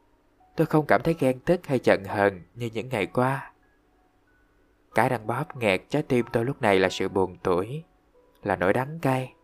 tôi 0.59 0.66
không 0.66 0.87
cảm 0.87 1.02
thấy 1.02 1.16
ghen 1.18 1.40
tức 1.40 1.66
hay 1.66 1.80
giận 1.85 2.04
hờn 2.04 2.42
như 2.54 2.71
những 2.73 2.88
ngày 2.88 3.07
qua. 3.07 3.52
Cái 4.95 5.09
đang 5.09 5.26
bóp 5.26 5.57
nghẹt 5.57 5.83
trái 5.88 6.02
tim 6.02 6.26
tôi 6.33 6.45
lúc 6.45 6.62
này 6.62 6.78
là 6.78 6.88
sự 6.88 7.09
buồn 7.09 7.37
tuổi, 7.42 7.85
là 8.42 8.57
nỗi 8.57 8.73
đắng 8.73 8.99
cay. 9.02 9.35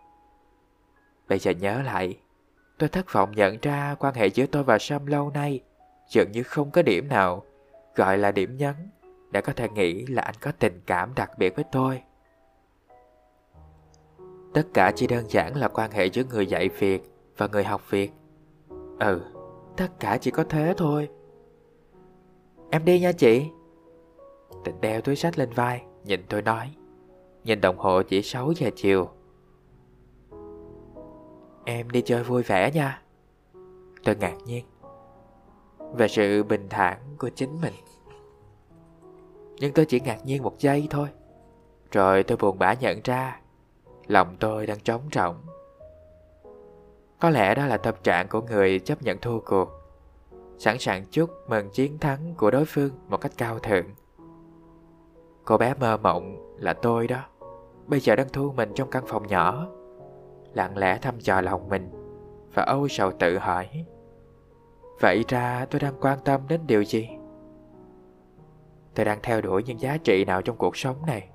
Bây 1.28 1.38
giờ 1.38 1.50
nhớ 1.50 1.82
lại, 1.82 2.18
tôi 2.78 2.88
thất 2.88 3.12
vọng 3.12 3.32
nhận 3.32 3.58
ra 3.62 3.94
quan 3.98 4.14
hệ 4.14 4.26
giữa 4.26 4.46
tôi 4.46 4.64
và 4.64 4.78
Sâm 4.78 5.06
lâu 5.06 5.30
nay 5.30 5.60
dường 6.08 6.32
như 6.32 6.42
không 6.42 6.70
có 6.70 6.82
điểm 6.82 7.08
nào 7.08 7.44
gọi 7.94 8.18
là 8.18 8.32
điểm 8.32 8.56
nhấn 8.56 8.75
để 9.30 9.40
có 9.40 9.52
thể 9.52 9.68
nghĩ 9.68 10.06
là 10.06 10.23
anh 10.23 10.34
có 10.40 10.52
tình 10.58 10.80
cảm 10.87 11.14
đặc 11.14 11.30
biệt 11.38 11.56
với 11.56 11.64
tôi. 11.73 12.02
Tất 14.54 14.62
cả 14.75 14.92
chỉ 14.96 15.06
đơn 15.06 15.25
giản 15.28 15.56
là 15.56 15.68
quan 15.68 15.90
hệ 15.90 16.06
giữa 16.06 16.23
người 16.30 16.46
dạy 16.46 16.68
Việt 16.68 17.02
và 17.37 17.46
người 17.46 17.64
học 17.64 17.90
Việt. 17.90 18.12
Ừ, 18.99 19.20
tất 19.76 19.88
cả 20.00 20.18
chỉ 20.20 20.30
có 20.30 20.44
thế 20.44 20.75
thôi. 20.76 21.08
Em 22.70 22.84
đi 22.84 23.00
nha 23.00 23.12
chị. 23.12 23.46
Tịnh 24.64 24.80
đeo 24.80 25.00
túi 25.00 25.16
sách 25.16 25.38
lên 25.38 25.50
vai, 25.54 25.84
nhìn 26.04 26.20
tôi 26.28 26.42
nói. 26.42 26.76
Nhìn 27.44 27.61
đồng 27.61 27.78
hồ 27.78 28.02
chỉ 28.02 28.23
6 28.23 28.52
giờ 28.56 28.70
chiều. 28.76 29.08
Em 31.64 31.90
đi 31.90 32.02
chơi 32.02 32.23
vui 32.23 32.42
vẻ 32.42 32.70
nha. 32.70 33.02
Tôi 34.04 34.16
ngạc 34.16 34.37
nhiên 34.44 34.64
về 35.96 36.08
sự 36.08 36.42
bình 36.42 36.66
thản 36.70 36.98
của 37.18 37.28
chính 37.28 37.60
mình. 37.60 37.72
Nhưng 39.58 39.72
tôi 39.72 39.84
chỉ 39.84 40.00
ngạc 40.00 40.18
nhiên 40.24 40.42
một 40.42 40.58
giây 40.58 40.86
thôi. 40.90 41.08
Rồi 41.92 42.22
tôi 42.22 42.36
buồn 42.36 42.58
bã 42.58 42.74
nhận 42.74 43.00
ra 43.04 43.40
lòng 44.06 44.36
tôi 44.40 44.66
đang 44.66 44.80
trống 44.80 45.02
rỗng. 45.12 45.36
Có 47.20 47.30
lẽ 47.30 47.54
đó 47.54 47.66
là 47.66 47.76
tâm 47.76 47.94
trạng 48.02 48.28
của 48.28 48.40
người 48.40 48.78
chấp 48.78 49.02
nhận 49.02 49.18
thua 49.18 49.40
cuộc, 49.40 49.68
sẵn 50.58 50.78
sàng 50.78 51.04
chúc 51.10 51.30
mừng 51.48 51.70
chiến 51.70 51.98
thắng 51.98 52.34
của 52.36 52.50
đối 52.50 52.64
phương 52.64 52.90
một 53.08 53.16
cách 53.16 53.32
cao 53.38 53.58
thượng. 53.58 53.86
Cô 55.44 55.58
bé 55.58 55.74
mơ 55.74 55.96
mộng 55.96 56.54
là 56.58 56.72
tôi 56.72 57.08
đó, 57.08 57.20
bây 57.86 58.00
giờ 58.00 58.16
đang 58.16 58.28
thu 58.32 58.52
mình 58.52 58.72
trong 58.74 58.90
căn 58.90 59.04
phòng 59.06 59.26
nhỏ, 59.26 59.66
lặng 60.54 60.78
lẽ 60.78 60.98
thăm 60.98 61.18
dò 61.18 61.40
lòng 61.40 61.68
mình 61.68 61.90
và 62.54 62.62
âu 62.62 62.88
sầu 62.88 63.12
tự 63.12 63.38
hỏi. 63.38 63.84
Vậy 65.00 65.24
ra 65.28 65.66
tôi 65.70 65.80
đang 65.80 65.94
quan 66.00 66.18
tâm 66.24 66.40
đến 66.48 66.60
điều 66.66 66.84
gì? 66.84 67.08
Tôi 68.94 69.04
đang 69.04 69.18
theo 69.22 69.40
đuổi 69.40 69.62
những 69.62 69.80
giá 69.80 69.96
trị 69.96 70.24
nào 70.24 70.42
trong 70.42 70.56
cuộc 70.56 70.76
sống 70.76 71.06
này? 71.06 71.28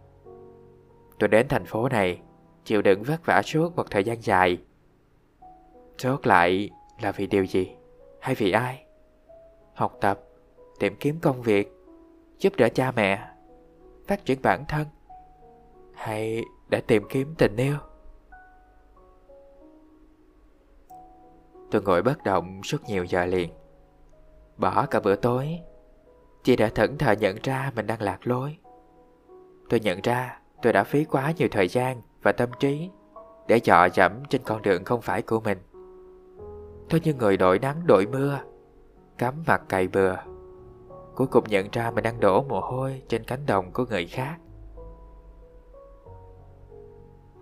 Tôi 1.19 1.27
đến 1.27 1.47
thành 1.47 1.65
phố 1.65 1.89
này, 1.89 2.21
chịu 2.63 2.81
đựng 2.81 3.03
vất 3.03 3.25
vả 3.25 3.41
suốt 3.41 3.75
một 3.75 3.91
thời 3.91 4.03
gian 4.03 4.21
dài. 4.21 4.57
Chốt 5.97 6.27
lại 6.27 6.69
là 7.01 7.11
vì 7.11 7.27
điều 7.27 7.45
gì? 7.45 7.75
Hay 8.21 8.35
vì 8.35 8.51
ai? 8.51 8.83
Học 9.73 9.97
tập, 10.01 10.19
tìm 10.79 10.95
kiếm 10.99 11.19
công 11.21 11.41
việc, 11.41 11.71
giúp 12.39 12.53
đỡ 12.57 12.69
cha 12.69 12.91
mẹ, 12.91 13.27
phát 14.07 14.25
triển 14.25 14.41
bản 14.41 14.65
thân, 14.67 14.87
hay 15.93 16.43
để 16.69 16.81
tìm 16.81 17.03
kiếm 17.09 17.35
tình 17.37 17.55
yêu? 17.55 17.75
Tôi 21.71 21.81
ngồi 21.81 22.01
bất 22.01 22.23
động 22.23 22.63
suốt 22.63 22.77
nhiều 22.87 23.03
giờ 23.03 23.25
liền. 23.25 23.49
Bỏ 24.57 24.85
cả 24.85 24.99
bữa 24.99 25.15
tối, 25.15 25.59
chị 26.43 26.55
đã 26.55 26.69
thẫn 26.75 26.97
thờ 26.97 27.11
nhận 27.11 27.37
ra 27.43 27.71
mình 27.75 27.87
đang 27.87 28.01
lạc 28.01 28.27
lối. 28.27 28.57
Tôi 29.69 29.79
nhận 29.79 29.99
ra 30.03 30.39
tôi 30.61 30.73
đã 30.73 30.83
phí 30.83 31.05
quá 31.05 31.33
nhiều 31.37 31.47
thời 31.51 31.67
gian 31.67 32.01
và 32.23 32.31
tâm 32.31 32.49
trí 32.59 32.89
Để 33.47 33.59
dọ 33.63 33.87
dẫm 33.93 34.11
trên 34.29 34.41
con 34.43 34.61
đường 34.61 34.83
không 34.83 35.01
phải 35.01 35.21
của 35.21 35.39
mình. 35.39 35.57
Tôi 36.89 37.01
như 37.03 37.13
người 37.13 37.37
đội 37.37 37.59
nắng 37.59 37.81
đội 37.85 38.05
mưa, 38.05 38.39
Cắm 39.17 39.43
mặt 39.47 39.61
cày 39.69 39.87
bừa, 39.87 40.15
Cuối 41.15 41.27
cùng 41.27 41.43
nhận 41.47 41.67
ra 41.71 41.91
mình 41.91 42.03
đang 42.03 42.19
đổ 42.19 42.43
mồ 42.43 42.59
hôi 42.59 43.01
trên 43.07 43.23
cánh 43.23 43.45
đồng 43.45 43.71
của 43.71 43.85
người 43.85 44.05
khác. 44.05 44.37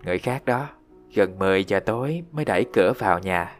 Người 0.04 0.18
khác 0.18 0.44
đó, 0.44 0.68
Gần 1.14 1.38
10 1.38 1.64
giờ 1.64 1.80
tối 1.80 2.22
mới 2.32 2.44
đẩy 2.44 2.66
cửa 2.72 2.92
vào 2.98 3.18
nhà. 3.18 3.57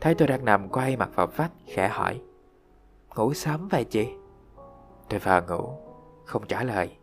Thấy 0.00 0.14
tôi 0.14 0.28
đang 0.28 0.44
nằm 0.44 0.68
quay 0.68 0.96
mặt 0.96 1.10
vào 1.14 1.26
vách, 1.26 1.52
khẽ 1.66 1.88
hỏi. 1.88 2.20
Ngủ 3.16 3.34
sớm 3.34 3.68
vậy 3.68 3.84
chị? 3.84 4.08
Tôi 5.08 5.20
vào 5.20 5.42
ngủ, 5.48 5.72
Không 6.24 6.46
trả 6.46 6.64
lời. 6.64 6.96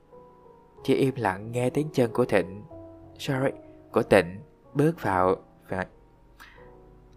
Chỉ 0.83 0.95
im 0.95 1.13
lặng 1.17 1.51
nghe 1.51 1.69
tiếng 1.69 1.89
chân 1.93 2.13
của 2.13 2.25
Thịnh. 2.25 2.63
Sorry, 3.17 3.51
Của 3.91 4.03
Tịnh 4.03 4.39
bước 4.73 5.01
vào 5.01 5.35
và 5.69 5.85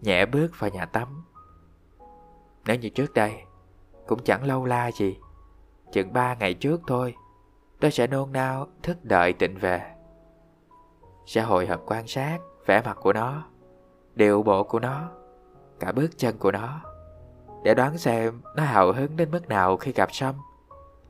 Nhẹ 0.01 0.25
bước 0.25 0.51
vào 0.59 0.69
nhà 0.69 0.85
tắm. 0.85 1.25
Nếu 2.65 2.75
như 2.75 2.89
trước 2.89 3.13
đây, 3.13 3.33
Cũng 4.07 4.23
chẳng 4.23 4.43
lâu 4.43 4.65
la 4.65 4.91
gì. 4.91 5.17
Chừng 5.91 6.13
ba 6.13 6.35
ngày 6.35 6.53
trước 6.53 6.81
thôi, 6.87 7.15
Tôi 7.79 7.91
sẽ 7.91 8.07
nôn 8.07 8.31
nao, 8.31 8.67
thức 8.83 8.97
đợi 9.03 9.33
Tịnh 9.33 9.57
về. 9.57 9.95
Sẽ 11.25 11.41
hồi 11.41 11.67
hộp 11.67 11.81
quan 11.85 12.07
sát 12.07 12.39
vẻ 12.65 12.81
mặt 12.85 12.97
của 13.01 13.13
nó, 13.13 13.43
Điệu 14.15 14.43
bộ 14.43 14.63
của 14.63 14.79
nó 14.79 15.18
cả 15.79 15.91
bước 15.91 16.17
chân 16.17 16.37
của 16.37 16.51
nó 16.51 16.81
để 17.63 17.73
đoán 17.75 17.97
xem 17.97 18.41
nó 18.55 18.63
hào 18.63 18.93
hứng 18.93 19.15
đến 19.15 19.31
mức 19.31 19.47
nào 19.47 19.77
khi 19.77 19.91
gặp 19.91 20.09
Sâm. 20.11 20.35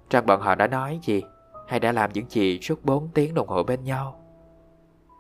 Rằng 0.09 0.25
bọn 0.25 0.41
họ 0.41 0.55
đã 0.55 0.67
nói 0.67 0.99
gì 1.03 1.23
hay 1.67 1.79
đã 1.79 1.91
làm 1.91 2.13
những 2.13 2.29
gì 2.29 2.59
suốt 2.61 2.85
4 2.85 3.09
tiếng 3.13 3.33
đồng 3.33 3.47
hồ 3.47 3.63
bên 3.63 3.83
nhau. 3.83 4.19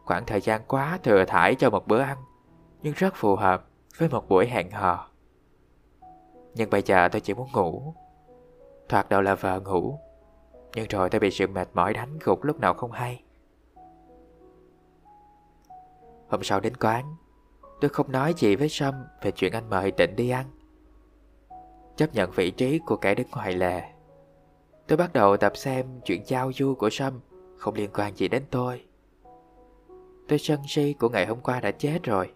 Khoảng 0.05 0.25
thời 0.25 0.41
gian 0.41 0.61
quá 0.67 0.99
thừa 1.03 1.25
thải 1.25 1.55
cho 1.55 1.69
một 1.69 1.87
bữa 1.87 1.99
ăn, 1.99 2.17
nhưng 2.81 2.93
rất 2.97 3.15
phù 3.15 3.35
hợp 3.35 3.65
với 3.97 4.09
một 4.09 4.29
buổi 4.29 4.47
hẹn 4.47 4.71
hò. 4.71 5.09
Nhưng 6.55 6.69
bây 6.69 6.81
giờ 6.81 7.09
tôi 7.11 7.21
chỉ 7.21 7.33
muốn 7.33 7.47
ngủ. 7.53 7.93
Thoạt 8.89 9.09
đầu 9.09 9.21
là 9.21 9.35
vợ 9.35 9.59
ngủ, 9.59 9.99
nhưng 10.75 10.87
rồi 10.89 11.09
tôi 11.09 11.19
bị 11.19 11.31
sự 11.31 11.47
mệt 11.47 11.69
mỏi 11.73 11.93
đánh 11.93 12.19
gục 12.23 12.43
lúc 12.43 12.59
nào 12.59 12.73
không 12.73 12.91
hay. 12.91 13.23
Hôm 16.29 16.43
sau 16.43 16.59
đến 16.59 16.77
quán, 16.77 17.15
Tôi 17.81 17.89
không 17.89 18.11
nói 18.11 18.33
gì 18.37 18.55
với 18.55 18.69
Sâm 18.69 18.93
về 19.21 19.31
chuyện 19.31 19.53
anh 19.53 19.69
mời 19.69 19.91
Tịnh 19.91 20.15
đi 20.15 20.29
ăn. 20.29 20.45
Chấp 21.95 22.15
nhận 22.15 22.31
vị 22.31 22.51
trí 22.51 22.79
của 22.79 22.95
kẻ 22.95 23.15
đứng 23.15 23.27
ngoài 23.31 23.53
lề. 23.53 23.81
Tôi 24.87 24.97
bắt 24.97 25.13
đầu 25.13 25.37
tập 25.37 25.57
xem 25.57 25.85
chuyện 26.05 26.21
giao 26.25 26.51
du 26.55 26.75
của 26.75 26.89
Sâm 26.89 27.19
không 27.57 27.73
liên 27.73 27.89
quan 27.93 28.15
gì 28.15 28.27
đến 28.27 28.43
tôi. 28.51 28.81
Tôi 30.27 30.39
sân 30.39 30.59
si 30.67 30.93
của 30.93 31.09
ngày 31.09 31.25
hôm 31.25 31.39
qua 31.41 31.59
đã 31.59 31.71
chết 31.71 32.03
rồi. 32.03 32.31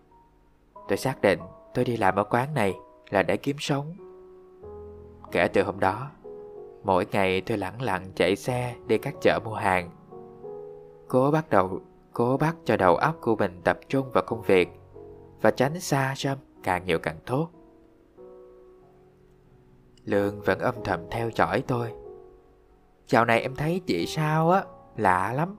Tôi 0.87 0.97
xác 0.97 1.21
định 1.21 1.39
tôi 1.73 1.85
đi 1.85 1.97
làm 1.97 2.15
ở 2.15 2.23
quán 2.23 2.53
này 2.53 2.73
là 3.09 3.23
để 3.23 3.37
kiếm 3.37 3.55
sống. 3.59 3.93
Kể 5.31 5.47
từ 5.47 5.63
hôm 5.63 5.79
đó, 5.79 6.11
mỗi 6.83 7.05
ngày 7.11 7.41
tôi 7.41 7.57
lẳng 7.57 7.81
lặng 7.81 8.05
chạy 8.15 8.35
xe 8.35 8.75
đi 8.87 8.97
các 8.97 9.13
chợ 9.21 9.39
mua 9.45 9.53
hàng. 9.53 9.89
Cố 11.07 11.31
bắt 11.31 11.49
đầu, 11.49 11.79
cố 12.13 12.37
bắt 12.37 12.55
cho 12.65 12.77
đầu 12.77 12.95
óc 12.95 13.15
của 13.21 13.35
mình 13.35 13.61
tập 13.63 13.79
trung 13.89 14.11
vào 14.13 14.23
công 14.27 14.41
việc 14.41 14.69
và 15.43 15.51
tránh 15.51 15.79
xa 15.79 16.13
Sâm 16.17 16.37
càng 16.63 16.85
nhiều 16.85 16.99
càng 16.99 17.17
tốt. 17.25 17.49
Lương 20.05 20.41
vẫn 20.41 20.59
âm 20.59 20.75
thầm 20.83 20.99
theo 21.11 21.29
dõi 21.35 21.63
tôi. 21.67 21.93
Dạo 23.07 23.25
này 23.25 23.41
em 23.41 23.55
thấy 23.55 23.81
chị 23.87 24.05
sao 24.05 24.51
á, 24.51 24.63
lạ 24.97 25.33
lắm. 25.33 25.55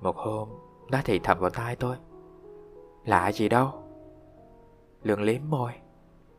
Một 0.00 0.16
hôm, 0.16 0.48
nó 0.90 0.98
thì 1.04 1.18
thầm 1.18 1.38
vào 1.38 1.50
tai 1.50 1.76
tôi. 1.76 1.96
Lạ 3.04 3.32
gì 3.32 3.48
đâu. 3.48 3.84
Lương 5.02 5.22
liếm 5.22 5.40
môi. 5.48 5.72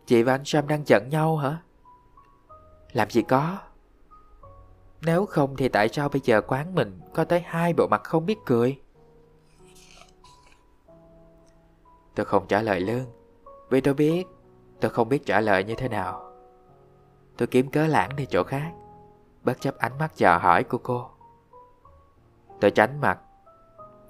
Chị 0.05 0.23
và 0.23 0.33
anh 0.33 0.45
Sam 0.45 0.67
đang 0.67 0.83
giận 0.85 1.09
nhau 1.09 1.37
hả? 1.37 1.61
Làm 2.91 3.09
gì 3.09 3.21
có. 3.21 3.57
Nếu 5.01 5.25
không 5.25 5.55
thì 5.55 5.69
tại 5.69 5.89
sao 5.89 6.09
bây 6.09 6.21
giờ 6.23 6.41
quán 6.41 6.75
mình 6.75 6.99
có 7.13 7.23
tới 7.23 7.39
hai 7.45 7.73
bộ 7.73 7.87
mặt 7.87 8.01
không 8.03 8.25
biết 8.25 8.37
cười? 8.45 8.82
Tôi 12.15 12.25
không 12.25 12.47
trả 12.47 12.61
lời 12.61 12.79
Lương. 12.79 13.05
Vì 13.69 13.81
tôi 13.81 13.93
biết, 13.93 14.23
tôi 14.79 14.91
không 14.91 15.09
biết 15.09 15.25
trả 15.25 15.39
lời 15.39 15.63
như 15.63 15.75
thế 15.75 15.89
nào. 15.89 16.31
Tôi 17.37 17.47
kiếm 17.47 17.69
cớ 17.69 17.87
lãng 17.87 18.15
đi 18.15 18.25
chỗ 18.25 18.43
khác, 18.43 18.71
Bất 19.43 19.61
chấp 19.61 19.77
ánh 19.77 19.97
mắt 19.97 20.17
dò 20.17 20.37
hỏi 20.37 20.63
của 20.63 20.77
cô. 20.77 21.09
Tôi 22.61 22.71
tránh 22.71 23.01
mặt 23.01 23.19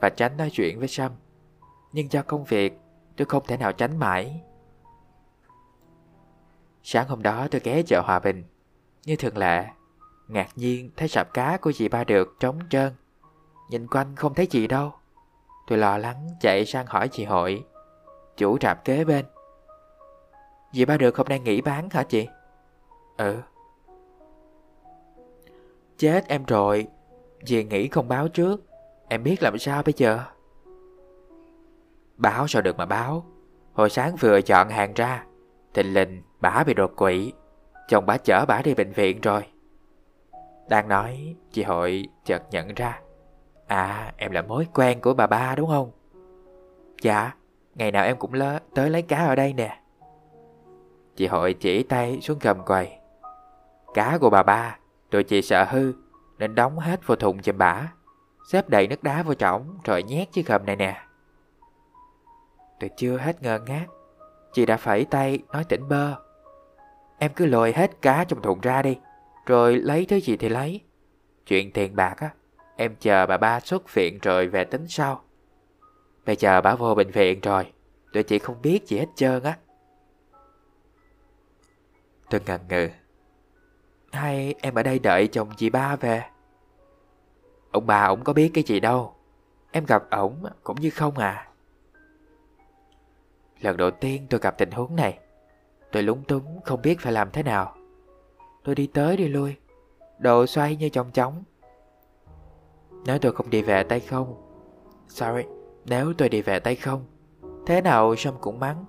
Và 0.01 0.09
tránh 0.09 0.37
nói 0.37 0.49
chuyện 0.53 0.79
với 0.79 0.87
Sâm 0.87 1.11
Nhưng 1.91 2.11
do 2.11 2.21
công 2.21 2.43
việc, 2.43 2.79
Tôi 3.17 3.25
không 3.25 3.43
thể 3.47 3.57
nào 3.57 3.71
tránh 3.71 3.99
mãi. 3.99 4.41
Sáng 6.83 7.07
hôm 7.07 7.21
đó 7.21 7.47
tôi 7.51 7.61
ghé 7.63 7.83
chợ 7.83 8.01
Hòa 8.05 8.19
Bình. 8.19 8.43
Như 9.05 9.15
thường 9.15 9.37
lệ, 9.37 9.65
Ngạc 10.27 10.47
nhiên 10.55 10.89
thấy 10.97 11.07
sạp 11.07 11.33
cá 11.33 11.57
của 11.57 11.71
chị 11.71 11.87
ba 11.87 12.03
được 12.03 12.35
trống 12.39 12.59
trơn. 12.69 12.93
Nhìn 13.69 13.87
quanh 13.87 14.15
không 14.15 14.33
thấy 14.33 14.45
chị 14.45 14.67
đâu. 14.67 14.93
Tôi 15.67 15.77
lo 15.77 15.97
lắng 15.97 16.29
chạy 16.41 16.65
sang 16.65 16.85
hỏi 16.85 17.07
chị 17.07 17.25
hội. 17.25 17.65
Chủ 18.37 18.57
rạp 18.61 18.85
kế 18.85 19.03
bên. 19.03 19.25
Dì 20.71 20.85
ba 20.85 20.97
được 20.97 21.17
hôm 21.17 21.27
nay 21.27 21.39
nghỉ 21.39 21.61
bán 21.61 21.89
hả 21.89 22.03
chị? 22.03 22.27
Ừ. 23.17 23.41
Chết 25.97 26.27
em 26.27 26.45
rồi. 26.45 26.87
Dì 27.45 27.63
nghỉ 27.63 27.87
không 27.87 28.07
báo 28.07 28.27
trước. 28.27 28.63
Em 29.07 29.23
biết 29.23 29.43
làm 29.43 29.57
sao 29.57 29.83
bây 29.83 29.93
giờ? 29.97 30.19
Báo 32.17 32.47
sao 32.47 32.61
được 32.61 32.77
mà 32.77 32.85
báo. 32.85 33.25
Hồi 33.73 33.89
sáng 33.89 34.15
vừa 34.15 34.41
chọn 34.41 34.69
hàng 34.69 34.93
ra 34.93 35.25
Tình 35.73 35.93
linh 35.93 36.21
bà 36.39 36.63
bị 36.63 36.73
đột 36.73 36.91
quỵ. 36.95 37.33
Chồng 37.87 38.05
bà 38.05 38.17
chở 38.17 38.45
bà 38.47 38.61
đi 38.61 38.73
bệnh 38.73 38.91
viện 38.91 39.21
rồi. 39.21 39.43
Đang 40.69 40.87
nói, 40.87 41.35
Chị 41.51 41.63
Hội 41.63 42.07
chợt 42.25 42.43
nhận 42.51 42.73
ra. 42.73 43.01
À 43.67 44.13
em 44.17 44.31
là 44.31 44.41
mối 44.41 44.67
quen 44.73 45.01
của 45.01 45.13
bà 45.13 45.27
ba 45.27 45.55
đúng 45.55 45.69
không? 45.69 45.91
Dạ. 47.01 47.31
Ngày 47.75 47.91
nào 47.91 48.05
em 48.05 48.17
cũng 48.17 48.33
lớ, 48.33 48.59
tới 48.75 48.89
lấy 48.89 49.01
cá 49.01 49.17
ở 49.17 49.35
đây 49.35 49.53
nè. 49.53 49.79
Chị 51.15 51.27
Hội 51.27 51.53
chỉ 51.53 51.83
tay 51.83 52.21
xuống 52.21 52.39
gầm 52.41 52.65
quầy. 52.65 52.97
Cá 53.93 54.17
của 54.17 54.29
bà 54.29 54.43
ba 54.43 54.77
Tụi 55.09 55.23
chị 55.23 55.41
sợ 55.41 55.63
hư 55.63 55.93
Nên 56.37 56.55
đóng 56.55 56.79
hết 56.79 57.07
vào 57.07 57.15
thùng 57.15 57.41
giùm 57.43 57.57
bả 57.57 57.87
Xếp 58.47 58.69
đầy 58.69 58.87
nước 58.87 59.03
đá 59.03 59.23
vô 59.23 59.33
trọng 59.33 59.77
Rồi 59.83 60.03
nhét 60.03 60.31
chiếc 60.31 60.47
gầm 60.47 60.65
này 60.65 60.75
nè. 60.75 61.01
Tôi 62.79 62.89
chưa 62.97 63.17
hết 63.17 63.43
ngơ 63.43 63.59
ngác 63.59 63.85
Chị 64.53 64.65
đã 64.65 64.77
phẩy 64.77 65.05
tay 65.05 65.39
nói 65.53 65.63
tỉnh 65.63 65.89
bơ. 65.89 66.15
Em 67.19 67.31
cứ 67.35 67.45
lôi 67.45 67.73
hết 67.73 68.01
cá 68.01 68.23
trong 68.23 68.41
thùng 68.41 68.61
ra 68.61 68.81
đi 68.81 68.97
Rồi 69.45 69.75
lấy 69.75 70.05
thứ 70.05 70.19
gì 70.19 70.37
thì 70.37 70.49
lấy. 70.49 70.81
Chuyện 71.45 71.71
tiền 71.71 71.95
bạc 71.95 72.15
á 72.17 72.29
Em 72.75 72.95
chờ 72.99 73.25
bà 73.25 73.37
ba 73.37 73.59
xuất 73.59 73.93
viện 73.93 74.19
rồi 74.21 74.47
về 74.47 74.63
tính 74.63 74.87
sau. 74.87 75.21
Bây 76.25 76.35
giờ 76.35 76.61
bà 76.61 76.75
vô 76.75 76.95
bệnh 76.95 77.11
viện 77.11 77.39
rồi. 77.41 77.71
Tụi 78.13 78.23
chị 78.23 78.39
không 78.39 78.61
biết 78.61 78.87
gì 78.87 78.97
hết 78.97 79.07
trơn 79.15 79.43
á. 79.43 79.57
Tôi 82.29 82.41
ngần 82.45 82.61
ngừ. 82.69 82.89
Hay 84.11 84.55
em 84.61 84.75
ở 84.75 84.83
đây 84.83 84.99
đợi 84.99 85.27
chồng 85.27 85.49
chị 85.57 85.69
ba 85.69 85.95
về? 85.95 86.23
Ông 87.71 87.87
bà 87.87 88.05
ổng 88.05 88.23
có 88.23 88.33
biết 88.33 88.51
cái 88.53 88.63
gì 88.63 88.79
đâu. 88.79 89.15
Em 89.71 89.85
gặp 89.85 90.09
ổng 90.09 90.43
cũng 90.63 90.81
như 90.81 90.89
không 90.89 91.17
à. 91.17 91.47
Lần 93.61 93.77
đầu 93.77 93.91
tiên 93.91 94.27
tôi 94.29 94.39
gặp 94.39 94.57
tình 94.57 94.71
huống 94.71 94.95
này, 94.95 95.19
Tôi 95.93 96.03
lúng 96.03 96.23
túng 96.23 96.61
không 96.65 96.81
biết 96.81 96.99
phải 96.99 97.13
làm 97.13 97.31
thế 97.31 97.43
nào. 97.43 97.75
Tôi 98.63 98.75
đi 98.75 98.87
tới 98.87 99.17
đi 99.17 99.27
lui, 99.27 99.55
Đồ 100.19 100.45
xoay 100.45 100.75
như 100.75 100.89
trong 100.89 101.11
chóng 101.11 101.43
Nếu 103.05 103.19
tôi 103.19 103.31
không 103.31 103.49
đi 103.49 103.61
về 103.61 103.83
tay 103.83 103.99
không. 103.99 104.35
Sorry. 105.07 105.43
Nếu 105.85 106.13
tôi 106.17 106.29
đi 106.29 106.41
về 106.41 106.59
tay 106.59 106.75
không, 106.75 107.05
Thế 107.65 107.81
nào 107.81 108.15
Sâm 108.15 108.33
cũng 108.41 108.59
mắng. 108.59 108.85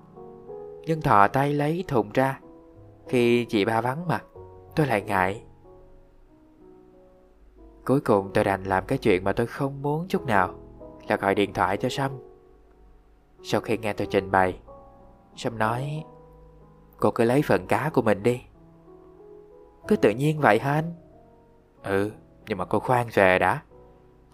Nhưng 0.85 1.01
thò 1.01 1.27
tay 1.27 1.53
lấy 1.53 1.83
thùng 1.87 2.09
ra, 2.13 2.39
Khi 3.07 3.45
chị 3.45 3.65
ba 3.65 3.81
vắng 3.81 4.07
mặt, 4.07 4.23
Tôi 4.75 4.87
lại 4.87 5.01
ngại. 5.01 5.43
Cuối 7.85 7.99
cùng 7.99 8.31
tôi 8.33 8.43
đành 8.43 8.63
làm 8.63 8.85
cái 8.85 8.97
chuyện 8.97 9.23
mà 9.23 9.33
tôi 9.33 9.47
không 9.47 9.81
muốn 9.81 10.07
chút 10.07 10.25
nào, 10.25 10.53
Là 11.07 11.15
gọi 11.15 11.35
điện 11.35 11.53
thoại 11.53 11.77
cho 11.77 11.89
Sâm. 11.89 12.11
Sau 13.43 13.61
khi 13.61 13.77
nghe 13.77 13.93
tôi 13.93 14.07
trình 14.11 14.31
bày, 14.31 14.59
Sâm 15.35 15.57
nói, 15.57 16.03
Cô 16.99 17.11
cứ 17.11 17.23
lấy 17.23 17.41
phần 17.41 17.67
cá 17.67 17.89
của 17.93 18.01
mình 18.01 18.23
đi. 18.23 18.41
Cứ 19.87 19.95
tự 19.95 20.09
nhiên 20.09 20.39
vậy 20.39 20.59
hả 20.59 20.73
anh? 20.73 20.93
Ừ 21.83 22.11
Nhưng 22.47 22.57
mà 22.57 22.65
cô 22.65 22.79
khoan 22.79 23.07
về 23.13 23.39
đã. 23.39 23.61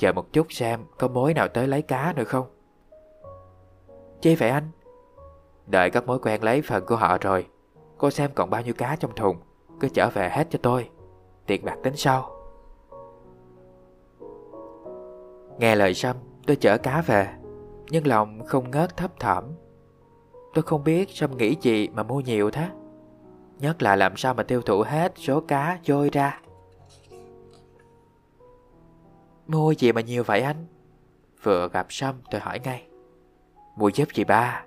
Chờ 0.01 0.13
một 0.13 0.34
chút 0.34 0.48
xem 0.50 0.86
có 0.98 1.08
mối 1.08 1.34
nào 1.34 1.48
tới 1.48 1.67
lấy 1.67 1.81
cá 1.81 2.13
nữa 2.15 2.24
không. 2.24 2.46
Chi 4.22 4.36
vậy 4.36 4.50
anh? 4.50 4.70
Đợi 5.67 5.89
các 5.89 6.08
mối 6.08 6.20
quen 6.20 6.43
lấy 6.43 6.62
phần 6.62 6.86
của 6.86 6.96
họ 6.96 7.17
rồi, 7.22 7.48
Cô 7.98 8.10
xem 8.10 8.31
còn 8.36 8.50
bao 8.50 8.62
nhiêu 8.62 8.74
cá 8.74 8.96
trong 8.96 9.15
thùng, 9.15 9.38
Cứ 9.79 9.89
trở 9.89 10.10
về 10.10 10.29
hết 10.29 10.48
cho 10.50 10.60
tôi. 10.63 10.89
Tiền 11.46 11.66
bạc 11.66 11.75
tính 11.83 11.96
sau. 11.96 12.31
Nghe 15.57 15.75
lời 15.75 15.94
Sâm 15.94 16.16
tôi 16.48 16.55
chở 16.55 16.77
cá 16.77 17.01
về, 17.01 17.27
Nhưng 17.90 18.07
lòng 18.07 18.46
không 18.46 18.72
ngớt 18.72 18.98
thấp 18.98 19.20
thỏm. 19.20 19.44
Tôi 20.53 20.64
không 20.64 20.83
biết 20.83 21.09
Sâm 21.09 21.37
nghĩ 21.37 21.55
gì 21.61 21.87
mà 21.87 22.03
mua 22.03 22.20
nhiều 22.20 22.51
thế. 22.51 22.68
Nhất 23.59 23.81
là 23.81 23.96
làm 23.96 24.18
sao 24.18 24.33
mà 24.33 24.44
tiêu 24.44 24.61
thụ 24.61 24.81
hết 24.81 25.14
số 25.16 25.42
cá 25.42 25.79
trôi 25.83 26.09
ra. 26.09 26.42
Mua 29.51 29.72
gì 29.72 29.92
mà 29.92 30.01
nhiều 30.01 30.24
vậy 30.24 30.42
anh? 30.42 30.66
Vừa 31.44 31.70
gặp 31.70 31.85
Sâm 31.90 32.16
tôi 32.31 32.42
hỏi 32.42 32.59
ngay. 32.64 32.87
Mua 33.75 33.87
giúp 33.87 34.07
chị 34.14 34.24
ba. 34.24 34.66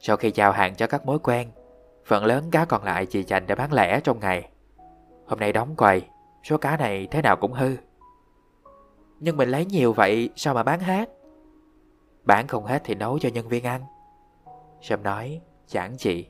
Sau 0.00 0.16
khi 0.16 0.32
giao 0.34 0.52
hàng 0.52 0.74
cho 0.74 0.86
các 0.86 1.06
mối 1.06 1.18
quen 1.18 1.50
Phần 2.06 2.24
lớn 2.24 2.50
cá 2.50 2.64
còn 2.64 2.84
lại 2.84 3.06
chị 3.06 3.22
dành 3.22 3.46
để 3.46 3.54
bán 3.54 3.72
lẻ 3.72 4.00
trong 4.00 4.20
ngày. 4.20 4.50
Hôm 5.26 5.38
nay 5.38 5.52
đóng 5.52 5.76
quầy 5.76 6.02
Số 6.44 6.58
cá 6.58 6.76
này 6.76 7.08
thế 7.10 7.22
nào 7.22 7.36
cũng 7.36 7.52
hư. 7.52 7.76
Nhưng 9.20 9.36
mình 9.36 9.48
lấy 9.48 9.66
nhiều 9.66 9.92
vậy 9.92 10.30
Sao 10.36 10.54
mà 10.54 10.62
bán 10.62 10.80
hết? 10.80 11.08
Bán 12.24 12.46
không 12.46 12.64
hết 12.64 12.82
thì 12.84 12.94
nấu 12.94 13.18
cho 13.18 13.28
nhân 13.28 13.48
viên 13.48 13.64
ăn. 13.64 13.82
Sâm 14.80 15.02
nói 15.02 15.40
chẳng 15.66 15.96
chị. 15.96 16.26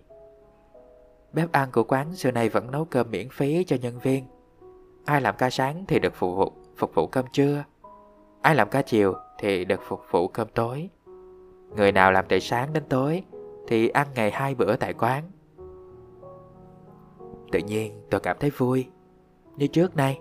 Bếp 1.33 1.53
ăn 1.53 1.69
của 1.73 1.85
quán 1.85 2.17
xưa 2.17 2.31
nay 2.31 2.49
vẫn 2.49 2.71
nấu 2.71 2.85
cơm 2.85 3.11
miễn 3.11 3.29
phí 3.29 3.65
cho 3.65 3.77
nhân 3.77 3.99
viên. 3.99 4.25
Ai 5.05 5.21
làm 5.21 5.37
ca 5.39 5.51
sáng 5.51 5.85
thì 5.89 5.99
được 5.99 6.15
phục 6.15 6.37
vụ, 6.37 6.53
phục 6.77 6.95
vụ 6.95 7.07
cơm 7.07 7.25
trưa. 7.33 7.65
Ai 8.49 8.55
làm 8.55 8.69
ca 8.71 8.83
chiều 8.83 9.15
thì 9.39 9.65
được 9.65 9.81
phục 9.83 10.01
vụ 10.11 10.29
cơm 10.29 10.49
tối 10.49 10.91
Người 11.77 11.93
nào 11.93 12.13
làm 12.13 12.25
từ 12.29 12.39
sáng 12.39 12.73
đến 12.73 12.83
tối 12.89 13.23
Thì 13.67 13.89
ăn 13.89 14.07
ngày 14.15 14.31
hai 14.31 14.55
bữa 14.55 14.77
tại 14.77 14.93
quán 14.93 15.25
Tự 17.53 17.59
nhiên 17.59 18.03
tôi 18.11 18.21
cảm 18.21 18.37
thấy 18.41 18.51
vui 18.51 18.87
Như 19.57 19.67
trước 19.67 19.97
nay 19.97 20.21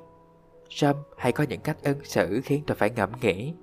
Sâm 0.69 0.95
hay 1.17 1.31
có 1.31 1.43
những 1.49 1.61
cách 1.61 1.77
ứng 1.83 2.03
xử 2.03 2.41
khiến 2.43 2.63
tôi 2.67 2.75
phải 2.75 2.89
ngẫm 2.89 3.09
nghĩ 3.21 3.53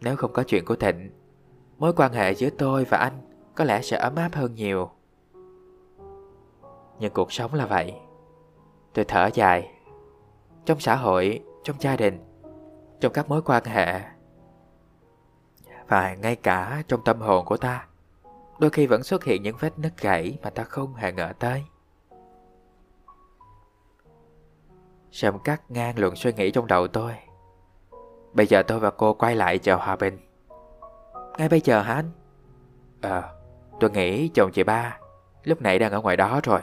Nếu 0.00 0.16
không 0.16 0.32
có 0.32 0.42
chuyện 0.42 0.64
của 0.64 0.76
Thịnh 0.76 1.10
Mối 1.78 1.92
quan 1.92 2.12
hệ 2.12 2.34
giữa 2.34 2.50
tôi 2.50 2.84
và 2.84 2.98
anh 2.98 3.12
có 3.54 3.64
lẽ 3.64 3.82
sẽ 3.82 3.96
ấm 3.96 4.14
áp 4.16 4.34
hơn 4.34 4.54
nhiều. 4.54 4.90
Nhưng 6.98 7.12
cuộc 7.12 7.32
sống 7.32 7.54
là 7.54 7.66
vậy. 7.66 7.94
Tôi 8.94 9.04
thở 9.04 9.30
dài. 9.34 9.70
Trong 10.64 10.80
xã 10.80 10.96
hội, 10.96 11.40
trong 11.64 11.76
gia 11.80 11.96
đình, 11.96 12.29
trong 13.00 13.12
các 13.12 13.28
mối 13.28 13.42
quan 13.42 13.64
hệ 13.64 14.00
và 15.88 16.14
ngay 16.14 16.36
cả 16.36 16.82
trong 16.88 17.04
tâm 17.04 17.20
hồn 17.20 17.44
của 17.44 17.56
ta, 17.56 17.86
đôi 18.58 18.70
khi 18.70 18.86
vẫn 18.86 19.02
xuất 19.02 19.24
hiện 19.24 19.42
những 19.42 19.56
vết 19.60 19.78
nứt 19.78 19.92
gãy 20.00 20.38
mà 20.42 20.50
ta 20.50 20.64
không 20.64 20.94
hề 20.94 21.12
ngờ 21.12 21.32
tới. 21.38 21.64
Sầm 25.10 25.38
cắt 25.38 25.70
ngang 25.70 25.98
luận 25.98 26.16
suy 26.16 26.32
nghĩ 26.32 26.50
trong 26.50 26.66
đầu 26.66 26.88
tôi. 26.88 27.14
Bây 28.32 28.46
giờ 28.46 28.62
tôi 28.62 28.80
và 28.80 28.90
cô 28.90 29.14
quay 29.14 29.36
lại 29.36 29.58
chào 29.58 29.78
hòa 29.78 29.96
bình. 29.96 30.18
Ngay 31.38 31.48
bây 31.48 31.60
giờ 31.60 31.82
hả 31.82 31.94
anh? 31.94 32.10
Ờ, 33.00 33.40
Tôi 33.80 33.90
nghĩ 33.90 34.28
chồng 34.28 34.52
chị 34.52 34.62
ba 34.62 34.98
Lúc 35.44 35.62
nãy 35.62 35.78
đang 35.78 35.92
ở 35.92 36.00
ngoài 36.00 36.16
đó 36.16 36.40
rồi 36.44 36.60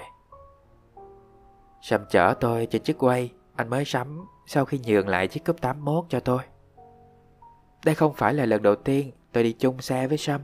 sầm 1.82 2.06
chở 2.10 2.34
tôi 2.40 2.68
trên 2.72 2.84
chiếc 2.84 2.98
quay 2.98 3.32
anh 3.58 3.70
mới 3.70 3.86
sắm 3.86 4.26
Sau 4.46 4.66
khi 4.66 4.80
nhường 4.86 5.08
lại 5.08 5.28
chiếc 5.28 5.46
cúp 5.46 5.62
81 5.62 6.06
cho 6.10 6.20
tôi. 6.20 6.42
Đây 7.86 7.96
không 7.96 8.14
phải 8.14 8.34
là 8.34 8.46
lần 8.46 8.62
đầu 8.62 8.76
tiên 8.76 9.12
Tôi 9.32 9.44
đi 9.44 9.54
chung 9.54 9.82
xe 9.82 10.08
với 10.08 10.18
Sâm 10.18 10.42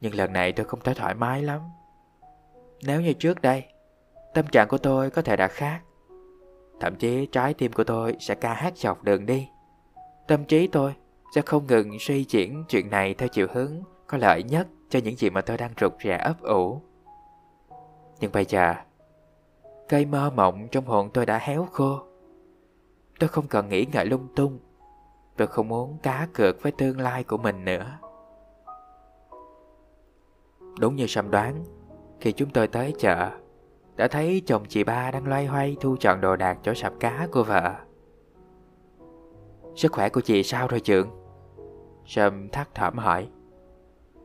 Nhưng 0.00 0.14
lần 0.14 0.32
này 0.32 0.52
tôi 0.52 0.66
không 0.66 0.80
thấy 0.84 0.94
thoải 0.94 1.14
mái 1.14 1.42
lắm. 1.42 1.60
Nếu 2.82 3.00
như 3.00 3.12
trước 3.12 3.42
đây 3.42 3.64
Tâm 4.34 4.46
trạng 4.46 4.68
của 4.68 4.78
tôi 4.78 5.10
có 5.10 5.22
thể 5.22 5.36
đã 5.36 5.48
khác. 5.48 5.80
Thậm 6.80 6.96
chí 6.96 7.26
trái 7.26 7.54
tim 7.54 7.72
của 7.72 7.84
tôi 7.84 8.16
sẽ 8.20 8.34
ca 8.34 8.54
hát 8.54 8.76
dọc 8.76 9.02
đường 9.02 9.26
đi. 9.26 9.48
Tâm 10.28 10.44
trí 10.44 10.66
tôi 10.66 10.94
sẽ 11.34 11.42
không 11.42 11.66
ngừng 11.66 11.98
suy 12.00 12.24
chuyển 12.24 12.64
chuyện 12.68 12.90
này 12.90 13.14
theo 13.14 13.28
chiều 13.28 13.46
hướng 13.52 13.82
có 14.06 14.18
lợi 14.18 14.42
nhất 14.42 14.66
cho 14.90 14.98
những 15.04 15.16
gì 15.16 15.30
mà 15.30 15.40
tôi 15.40 15.56
đang 15.56 15.72
rụt 15.80 15.92
rè 16.04 16.16
ấp 16.16 16.42
ủ. 16.42 16.82
Nhưng 18.20 18.32
bây 18.32 18.44
giờ, 18.44 18.74
cây 19.88 20.04
mơ 20.04 20.30
mộng 20.30 20.68
trong 20.70 20.84
hồn 20.84 21.10
tôi 21.14 21.26
đã 21.26 21.38
héo 21.38 21.68
khô. 21.72 22.00
Tôi 23.18 23.28
không 23.28 23.46
cần 23.46 23.68
nghĩ 23.68 23.86
ngợi 23.92 24.06
lung 24.06 24.28
tung. 24.36 24.58
Tôi 25.36 25.46
không 25.46 25.68
muốn 25.68 25.98
cá 26.02 26.28
cược 26.32 26.62
với 26.62 26.72
tương 26.72 27.00
lai 27.00 27.24
của 27.24 27.38
mình 27.38 27.64
nữa. 27.64 27.98
Đúng 30.78 30.96
như 30.96 31.06
Sâm 31.06 31.30
đoán, 31.30 31.64
khi 32.20 32.32
chúng 32.32 32.50
tôi 32.50 32.68
tới 32.68 32.94
chợ, 32.98 33.30
đã 33.96 34.08
thấy 34.08 34.42
chồng 34.46 34.64
chị 34.68 34.84
ba 34.84 35.10
đang 35.10 35.28
loay 35.28 35.46
hoay 35.46 35.76
thu 35.80 35.96
chọn 36.00 36.20
đồ 36.20 36.36
đạc 36.36 36.58
cho 36.62 36.74
sạp 36.74 36.92
cá 37.00 37.28
của 37.32 37.42
vợ. 37.44 37.74
Sức 39.76 39.92
khỏe 39.92 40.08
của 40.08 40.20
chị 40.20 40.42
sao 40.42 40.68
rồi 40.68 40.80
trượng? 40.80 41.10
Sâm 42.06 42.48
thắc 42.48 42.74
thỏm 42.74 42.98
hỏi. 42.98 43.28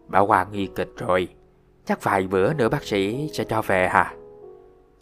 Bảo 0.07 0.25
Hoàng 0.25 0.51
nghi 0.51 0.69
kịch 0.75 0.89
rồi 0.97 1.27
Chắc 1.85 2.03
vài 2.03 2.27
bữa 2.27 2.53
nữa 2.53 2.69
bác 2.69 2.83
sĩ 2.83 3.29
sẽ 3.33 3.43
cho 3.43 3.61
về 3.61 3.87
hả 3.87 4.13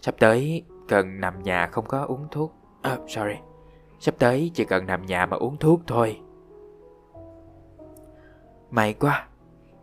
Sắp 0.05 0.15
tới 0.19 0.63
cần 0.87 1.21
nằm 1.21 1.43
nhà 1.43 1.67
không 1.67 1.85
có 1.85 2.05
uống 2.05 2.27
thuốc. 2.31 2.53
À, 2.81 2.97
Sorry. 3.07 3.35
Sắp 3.99 4.15
tới 4.19 4.51
chỉ 4.53 4.65
cần 4.65 4.85
nằm 4.85 5.05
nhà 5.05 5.25
mà 5.25 5.37
uống 5.37 5.57
thuốc 5.57 5.81
thôi. 5.87 6.19
May 8.71 8.93
quá. 8.93 9.27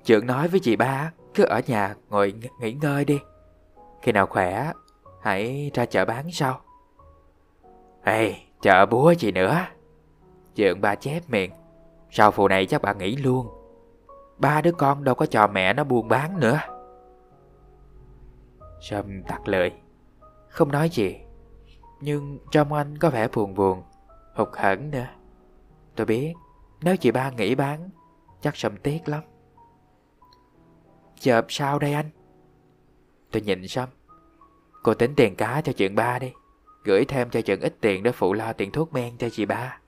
Trưởng 0.04 0.26
nói 0.26 0.48
với 0.48 0.60
chị 0.60 0.76
ba 0.76 1.12
Cứ 1.34 1.44
ở 1.44 1.60
nhà 1.66 1.94
ngồi 2.08 2.34
nghỉ 2.60 2.72
ngơi 2.72 3.04
đi. 3.04 3.20
Khi 4.02 4.12
nào 4.12 4.26
khỏe 4.26 4.72
Hãy 5.22 5.70
ra 5.74 5.86
chợ 5.86 6.04
bán 6.04 6.30
sau. 6.32 6.60
Ê 8.04 8.34
chợ 8.60 8.86
búa 8.86 9.14
gì 9.14 9.32
nữa. 9.32 9.66
Trưởng 10.54 10.80
ba 10.80 10.94
chép 10.94 11.30
miệng. 11.30 11.52
Sau 12.10 12.30
phụ 12.30 12.48
này 12.48 12.66
chắc 12.66 12.82
bà 12.82 12.92
nghỉ 12.92 13.16
luôn. 13.16 13.46
Ba 14.38 14.60
đứa 14.60 14.72
con 14.72 15.04
đâu 15.04 15.14
có 15.14 15.26
cho 15.26 15.46
mẹ 15.46 15.72
nó 15.72 15.84
buôn 15.84 16.08
bán 16.08 16.40
nữa. 16.40 16.58
Sâm 18.80 19.22
tặc 19.22 19.48
lời. 19.48 19.81
Không 20.52 20.72
nói 20.72 20.88
gì. 20.88 21.16
Nhưng 22.00 22.38
trong 22.50 22.72
anh 22.72 22.98
có 22.98 23.10
vẻ 23.10 23.28
buồn 23.28 23.54
buồn, 23.54 23.82
Hụt 24.34 24.48
hẫng 24.52 24.90
nữa. 24.90 25.06
Tôi 25.96 26.06
biết, 26.06 26.34
Nếu 26.80 26.96
chị 26.96 27.10
ba 27.10 27.30
nghĩ 27.30 27.54
bán, 27.54 27.90
Chắc 28.40 28.56
sầm 28.56 28.76
tiếc 28.76 29.08
lắm. 29.08 29.22
Chợp 31.20 31.46
sao 31.48 31.78
đây 31.78 31.92
anh? 31.92 32.10
Tôi 33.30 33.42
nhìn 33.42 33.68
Sâm 33.68 33.88
Cô 34.82 34.94
tính 34.94 35.14
tiền 35.16 35.36
cá 35.36 35.60
cho 35.64 35.72
chuyện 35.72 35.94
ba 35.94 36.18
đi. 36.18 36.32
Gửi 36.84 37.04
thêm 37.04 37.30
cho 37.30 37.40
chuyện 37.40 37.60
ít 37.60 37.76
tiền 37.80 38.02
để 38.02 38.12
phụ 38.12 38.32
lo 38.32 38.52
tiền 38.52 38.70
thuốc 38.70 38.92
men 38.92 39.16
cho 39.18 39.28
chị 39.30 39.44
ba. 39.46 39.78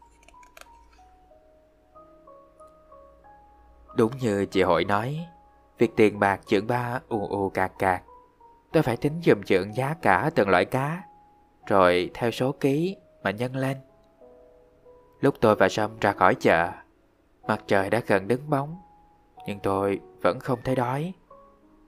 Đúng 3.96 4.12
như 4.20 4.46
chị 4.46 4.62
hội 4.62 4.84
nói, 4.84 5.26
Việc 5.78 5.96
tiền 5.96 6.18
bạc 6.18 6.40
trưởng 6.46 6.66
ba 6.66 7.00
ù 7.08 7.26
ù 7.26 7.50
cạc 7.50 7.72
cạc. 7.78 8.02
Tôi 8.74 8.82
phải 8.82 8.96
tính 8.96 9.20
dùm 9.24 9.42
trưởng 9.42 9.76
giá 9.76 9.94
cả 10.02 10.30
từng 10.34 10.48
loại 10.48 10.64
cá, 10.64 11.02
Rồi 11.66 12.10
theo 12.14 12.30
số 12.30 12.52
ký 12.52 12.96
mà 13.22 13.30
nhân 13.30 13.56
lên. 13.56 13.76
Lúc 15.20 15.34
tôi 15.40 15.56
và 15.56 15.68
Sâm 15.68 15.98
ra 16.00 16.12
khỏi 16.12 16.34
chợ, 16.34 16.70
Mặt 17.46 17.62
trời 17.66 17.90
đã 17.90 18.00
gần 18.06 18.28
đứng 18.28 18.50
bóng, 18.50 18.76
Nhưng 19.46 19.58
tôi 19.60 20.00
vẫn 20.22 20.38
không 20.40 20.58
thấy 20.64 20.76
đói. 20.76 21.12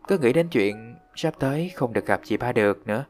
Cứ 0.08 0.18
nghĩ 0.18 0.32
đến 0.32 0.48
chuyện 0.48 0.96
sắp 1.14 1.34
tới 1.38 1.70
không 1.74 1.92
được 1.92 2.06
gặp 2.06 2.20
chị 2.24 2.36
ba 2.36 2.52
được 2.52 2.86
nữa, 2.86 3.04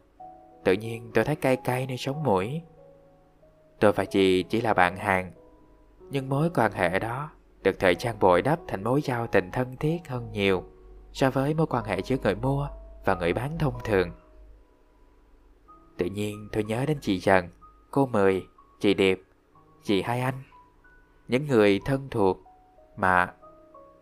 Tự 0.64 0.72
nhiên 0.72 1.10
tôi 1.14 1.24
thấy 1.24 1.36
cay 1.36 1.56
cay 1.56 1.86
nơi 1.86 1.96
sống 1.96 2.22
mũi. 2.22 2.62
Tôi 3.80 3.92
và 3.92 4.04
chị 4.04 4.42
chỉ 4.42 4.60
là 4.60 4.74
bạn 4.74 4.96
hàng, 4.96 5.32
Nhưng 6.10 6.28
mối 6.28 6.50
quan 6.54 6.72
hệ 6.72 6.98
đó 6.98 7.30
Được 7.62 7.78
thời 7.78 7.94
trang 7.94 8.18
bồi 8.20 8.42
đắp 8.42 8.58
thành 8.68 8.84
mối 8.84 9.02
giao 9.02 9.26
tình 9.26 9.50
thân 9.50 9.76
thiết 9.76 10.08
hơn 10.08 10.32
nhiều 10.32 10.64
So 11.12 11.30
với 11.30 11.54
mối 11.54 11.66
quan 11.66 11.84
hệ 11.84 12.02
giữa 12.02 12.16
người 12.22 12.34
mua. 12.34 12.68
Và 13.07 13.14
người 13.14 13.33
bán 13.33 13.59
thông 13.59 13.75
thường. 13.85 14.11
Tự 15.97 16.07
nhiên 16.07 16.49
tôi 16.53 16.64
nhớ 16.64 16.87
đến 16.87 16.99
chị 17.01 17.21
Trần. 17.21 17.49
Cô 17.90 18.07
Mười, 18.07 18.47
chị 18.81 18.95
Điệp 18.95 19.23
Chị 19.83 20.03
Hai 20.03 20.21
Anh. 20.21 20.42
Những 21.29 21.47
người 21.47 21.81
thân 21.85 22.09
thuộc 22.11 22.42
Mà 22.97 23.35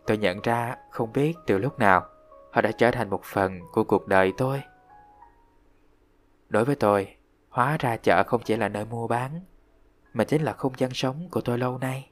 tôi 0.05 0.17
nhận 0.17 0.41
ra 0.43 0.75
không 0.91 1.13
biết 1.13 1.33
từ 1.47 1.57
lúc 1.57 1.79
nào 1.79 2.09
Họ 2.51 2.61
đã 2.61 2.71
trở 2.71 2.91
thành 2.91 3.09
một 3.09 3.23
phần 3.23 3.59
của 3.71 3.83
cuộc 3.83 4.07
đời 4.07 4.33
tôi. 4.37 4.61
Đối 6.49 6.65
với 6.65 6.75
tôi, 6.75 7.15
hóa 7.49 7.77
ra 7.79 7.97
chợ 7.97 8.23
không 8.23 8.41
chỉ 8.43 8.57
là 8.57 8.69
nơi 8.69 8.85
mua 8.85 9.07
bán, 9.07 9.39
mà 10.13 10.23
chính 10.23 10.41
là 10.41 10.53
không 10.53 10.73
gian 10.77 10.93
sống 10.93 11.27
của 11.31 11.41
tôi 11.41 11.57
lâu 11.57 11.77
nay. 11.77 12.09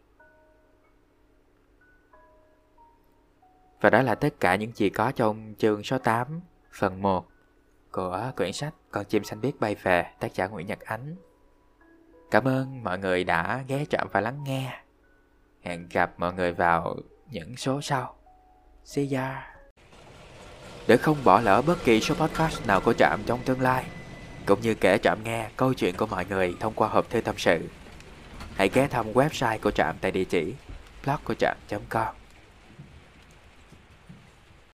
Và 3.82 3.90
đó 3.90 4.02
là 4.02 4.16
tất 4.16 4.40
cả 4.40 4.56
những 4.56 4.72
gì 4.72 4.90
có 4.90 5.12
trong 5.12 5.54
chương 5.58 5.84
số 5.84 5.98
8, 5.98 6.42
phần 6.74 7.02
1 7.02 7.28
của 7.92 8.32
quyển 8.38 8.54
sách 8.54 8.74
Con 8.92 9.06
chim 9.06 9.24
xanh 9.24 9.42
biết 9.42 9.60
bay 9.60 9.76
về, 9.76 10.06
tác 10.20 10.36
giả 10.36 10.48
Nguyễn 10.48 10.68
Nhật 10.68 10.80
Ánh. 10.80 11.16
Cảm 12.32 12.48
ơn 12.48 12.84
mọi 12.84 13.00
người 13.00 13.24
đã 13.24 13.64
ghé 13.68 13.86
trạm 13.90 14.08
và 14.12 14.22
lắng 14.22 14.44
nghe. 14.44 14.80
Hẹn 15.62 15.88
gặp 15.92 16.14
mọi 16.18 16.34
người 16.34 16.54
vào 16.54 16.96
những 17.32 17.58
số 17.58 17.82
sau. 17.82 18.16
See 18.86 19.08
ya! 19.12 19.56
Để 20.88 20.98
không 20.98 21.18
bỏ 21.24 21.40
lỡ 21.40 21.62
bất 21.62 21.84
kỳ 21.84 22.02
số 22.02 22.16
podcast 22.16 22.68
nào 22.68 22.82
của 22.82 22.94
Trạm 22.94 23.20
trong 23.26 23.40
tương 23.46 23.62
lai, 23.62 23.86
cũng 24.46 24.62
như 24.62 24.74
kể 24.74 24.98
Trạm 24.98 25.24
nghe 25.24 25.50
câu 25.58 25.74
chuyện 25.74 25.98
của 25.98 26.06
mọi 26.06 26.26
người 26.26 26.56
thông 26.60 26.74
qua 26.74 26.88
hộp 26.88 27.10
thư 27.10 27.22
tâm 27.22 27.36
sự. 27.38 27.70
Hãy 28.56 28.70
ghé 28.74 28.88
thăm 28.88 29.14
website 29.14 29.60
của 29.62 29.72
Trạm 29.72 29.96
tại 30.02 30.12
địa 30.12 30.26
chỉ 30.26 30.54
blog 31.04 31.18
của 31.24 31.34
Trạm.com 31.34 32.23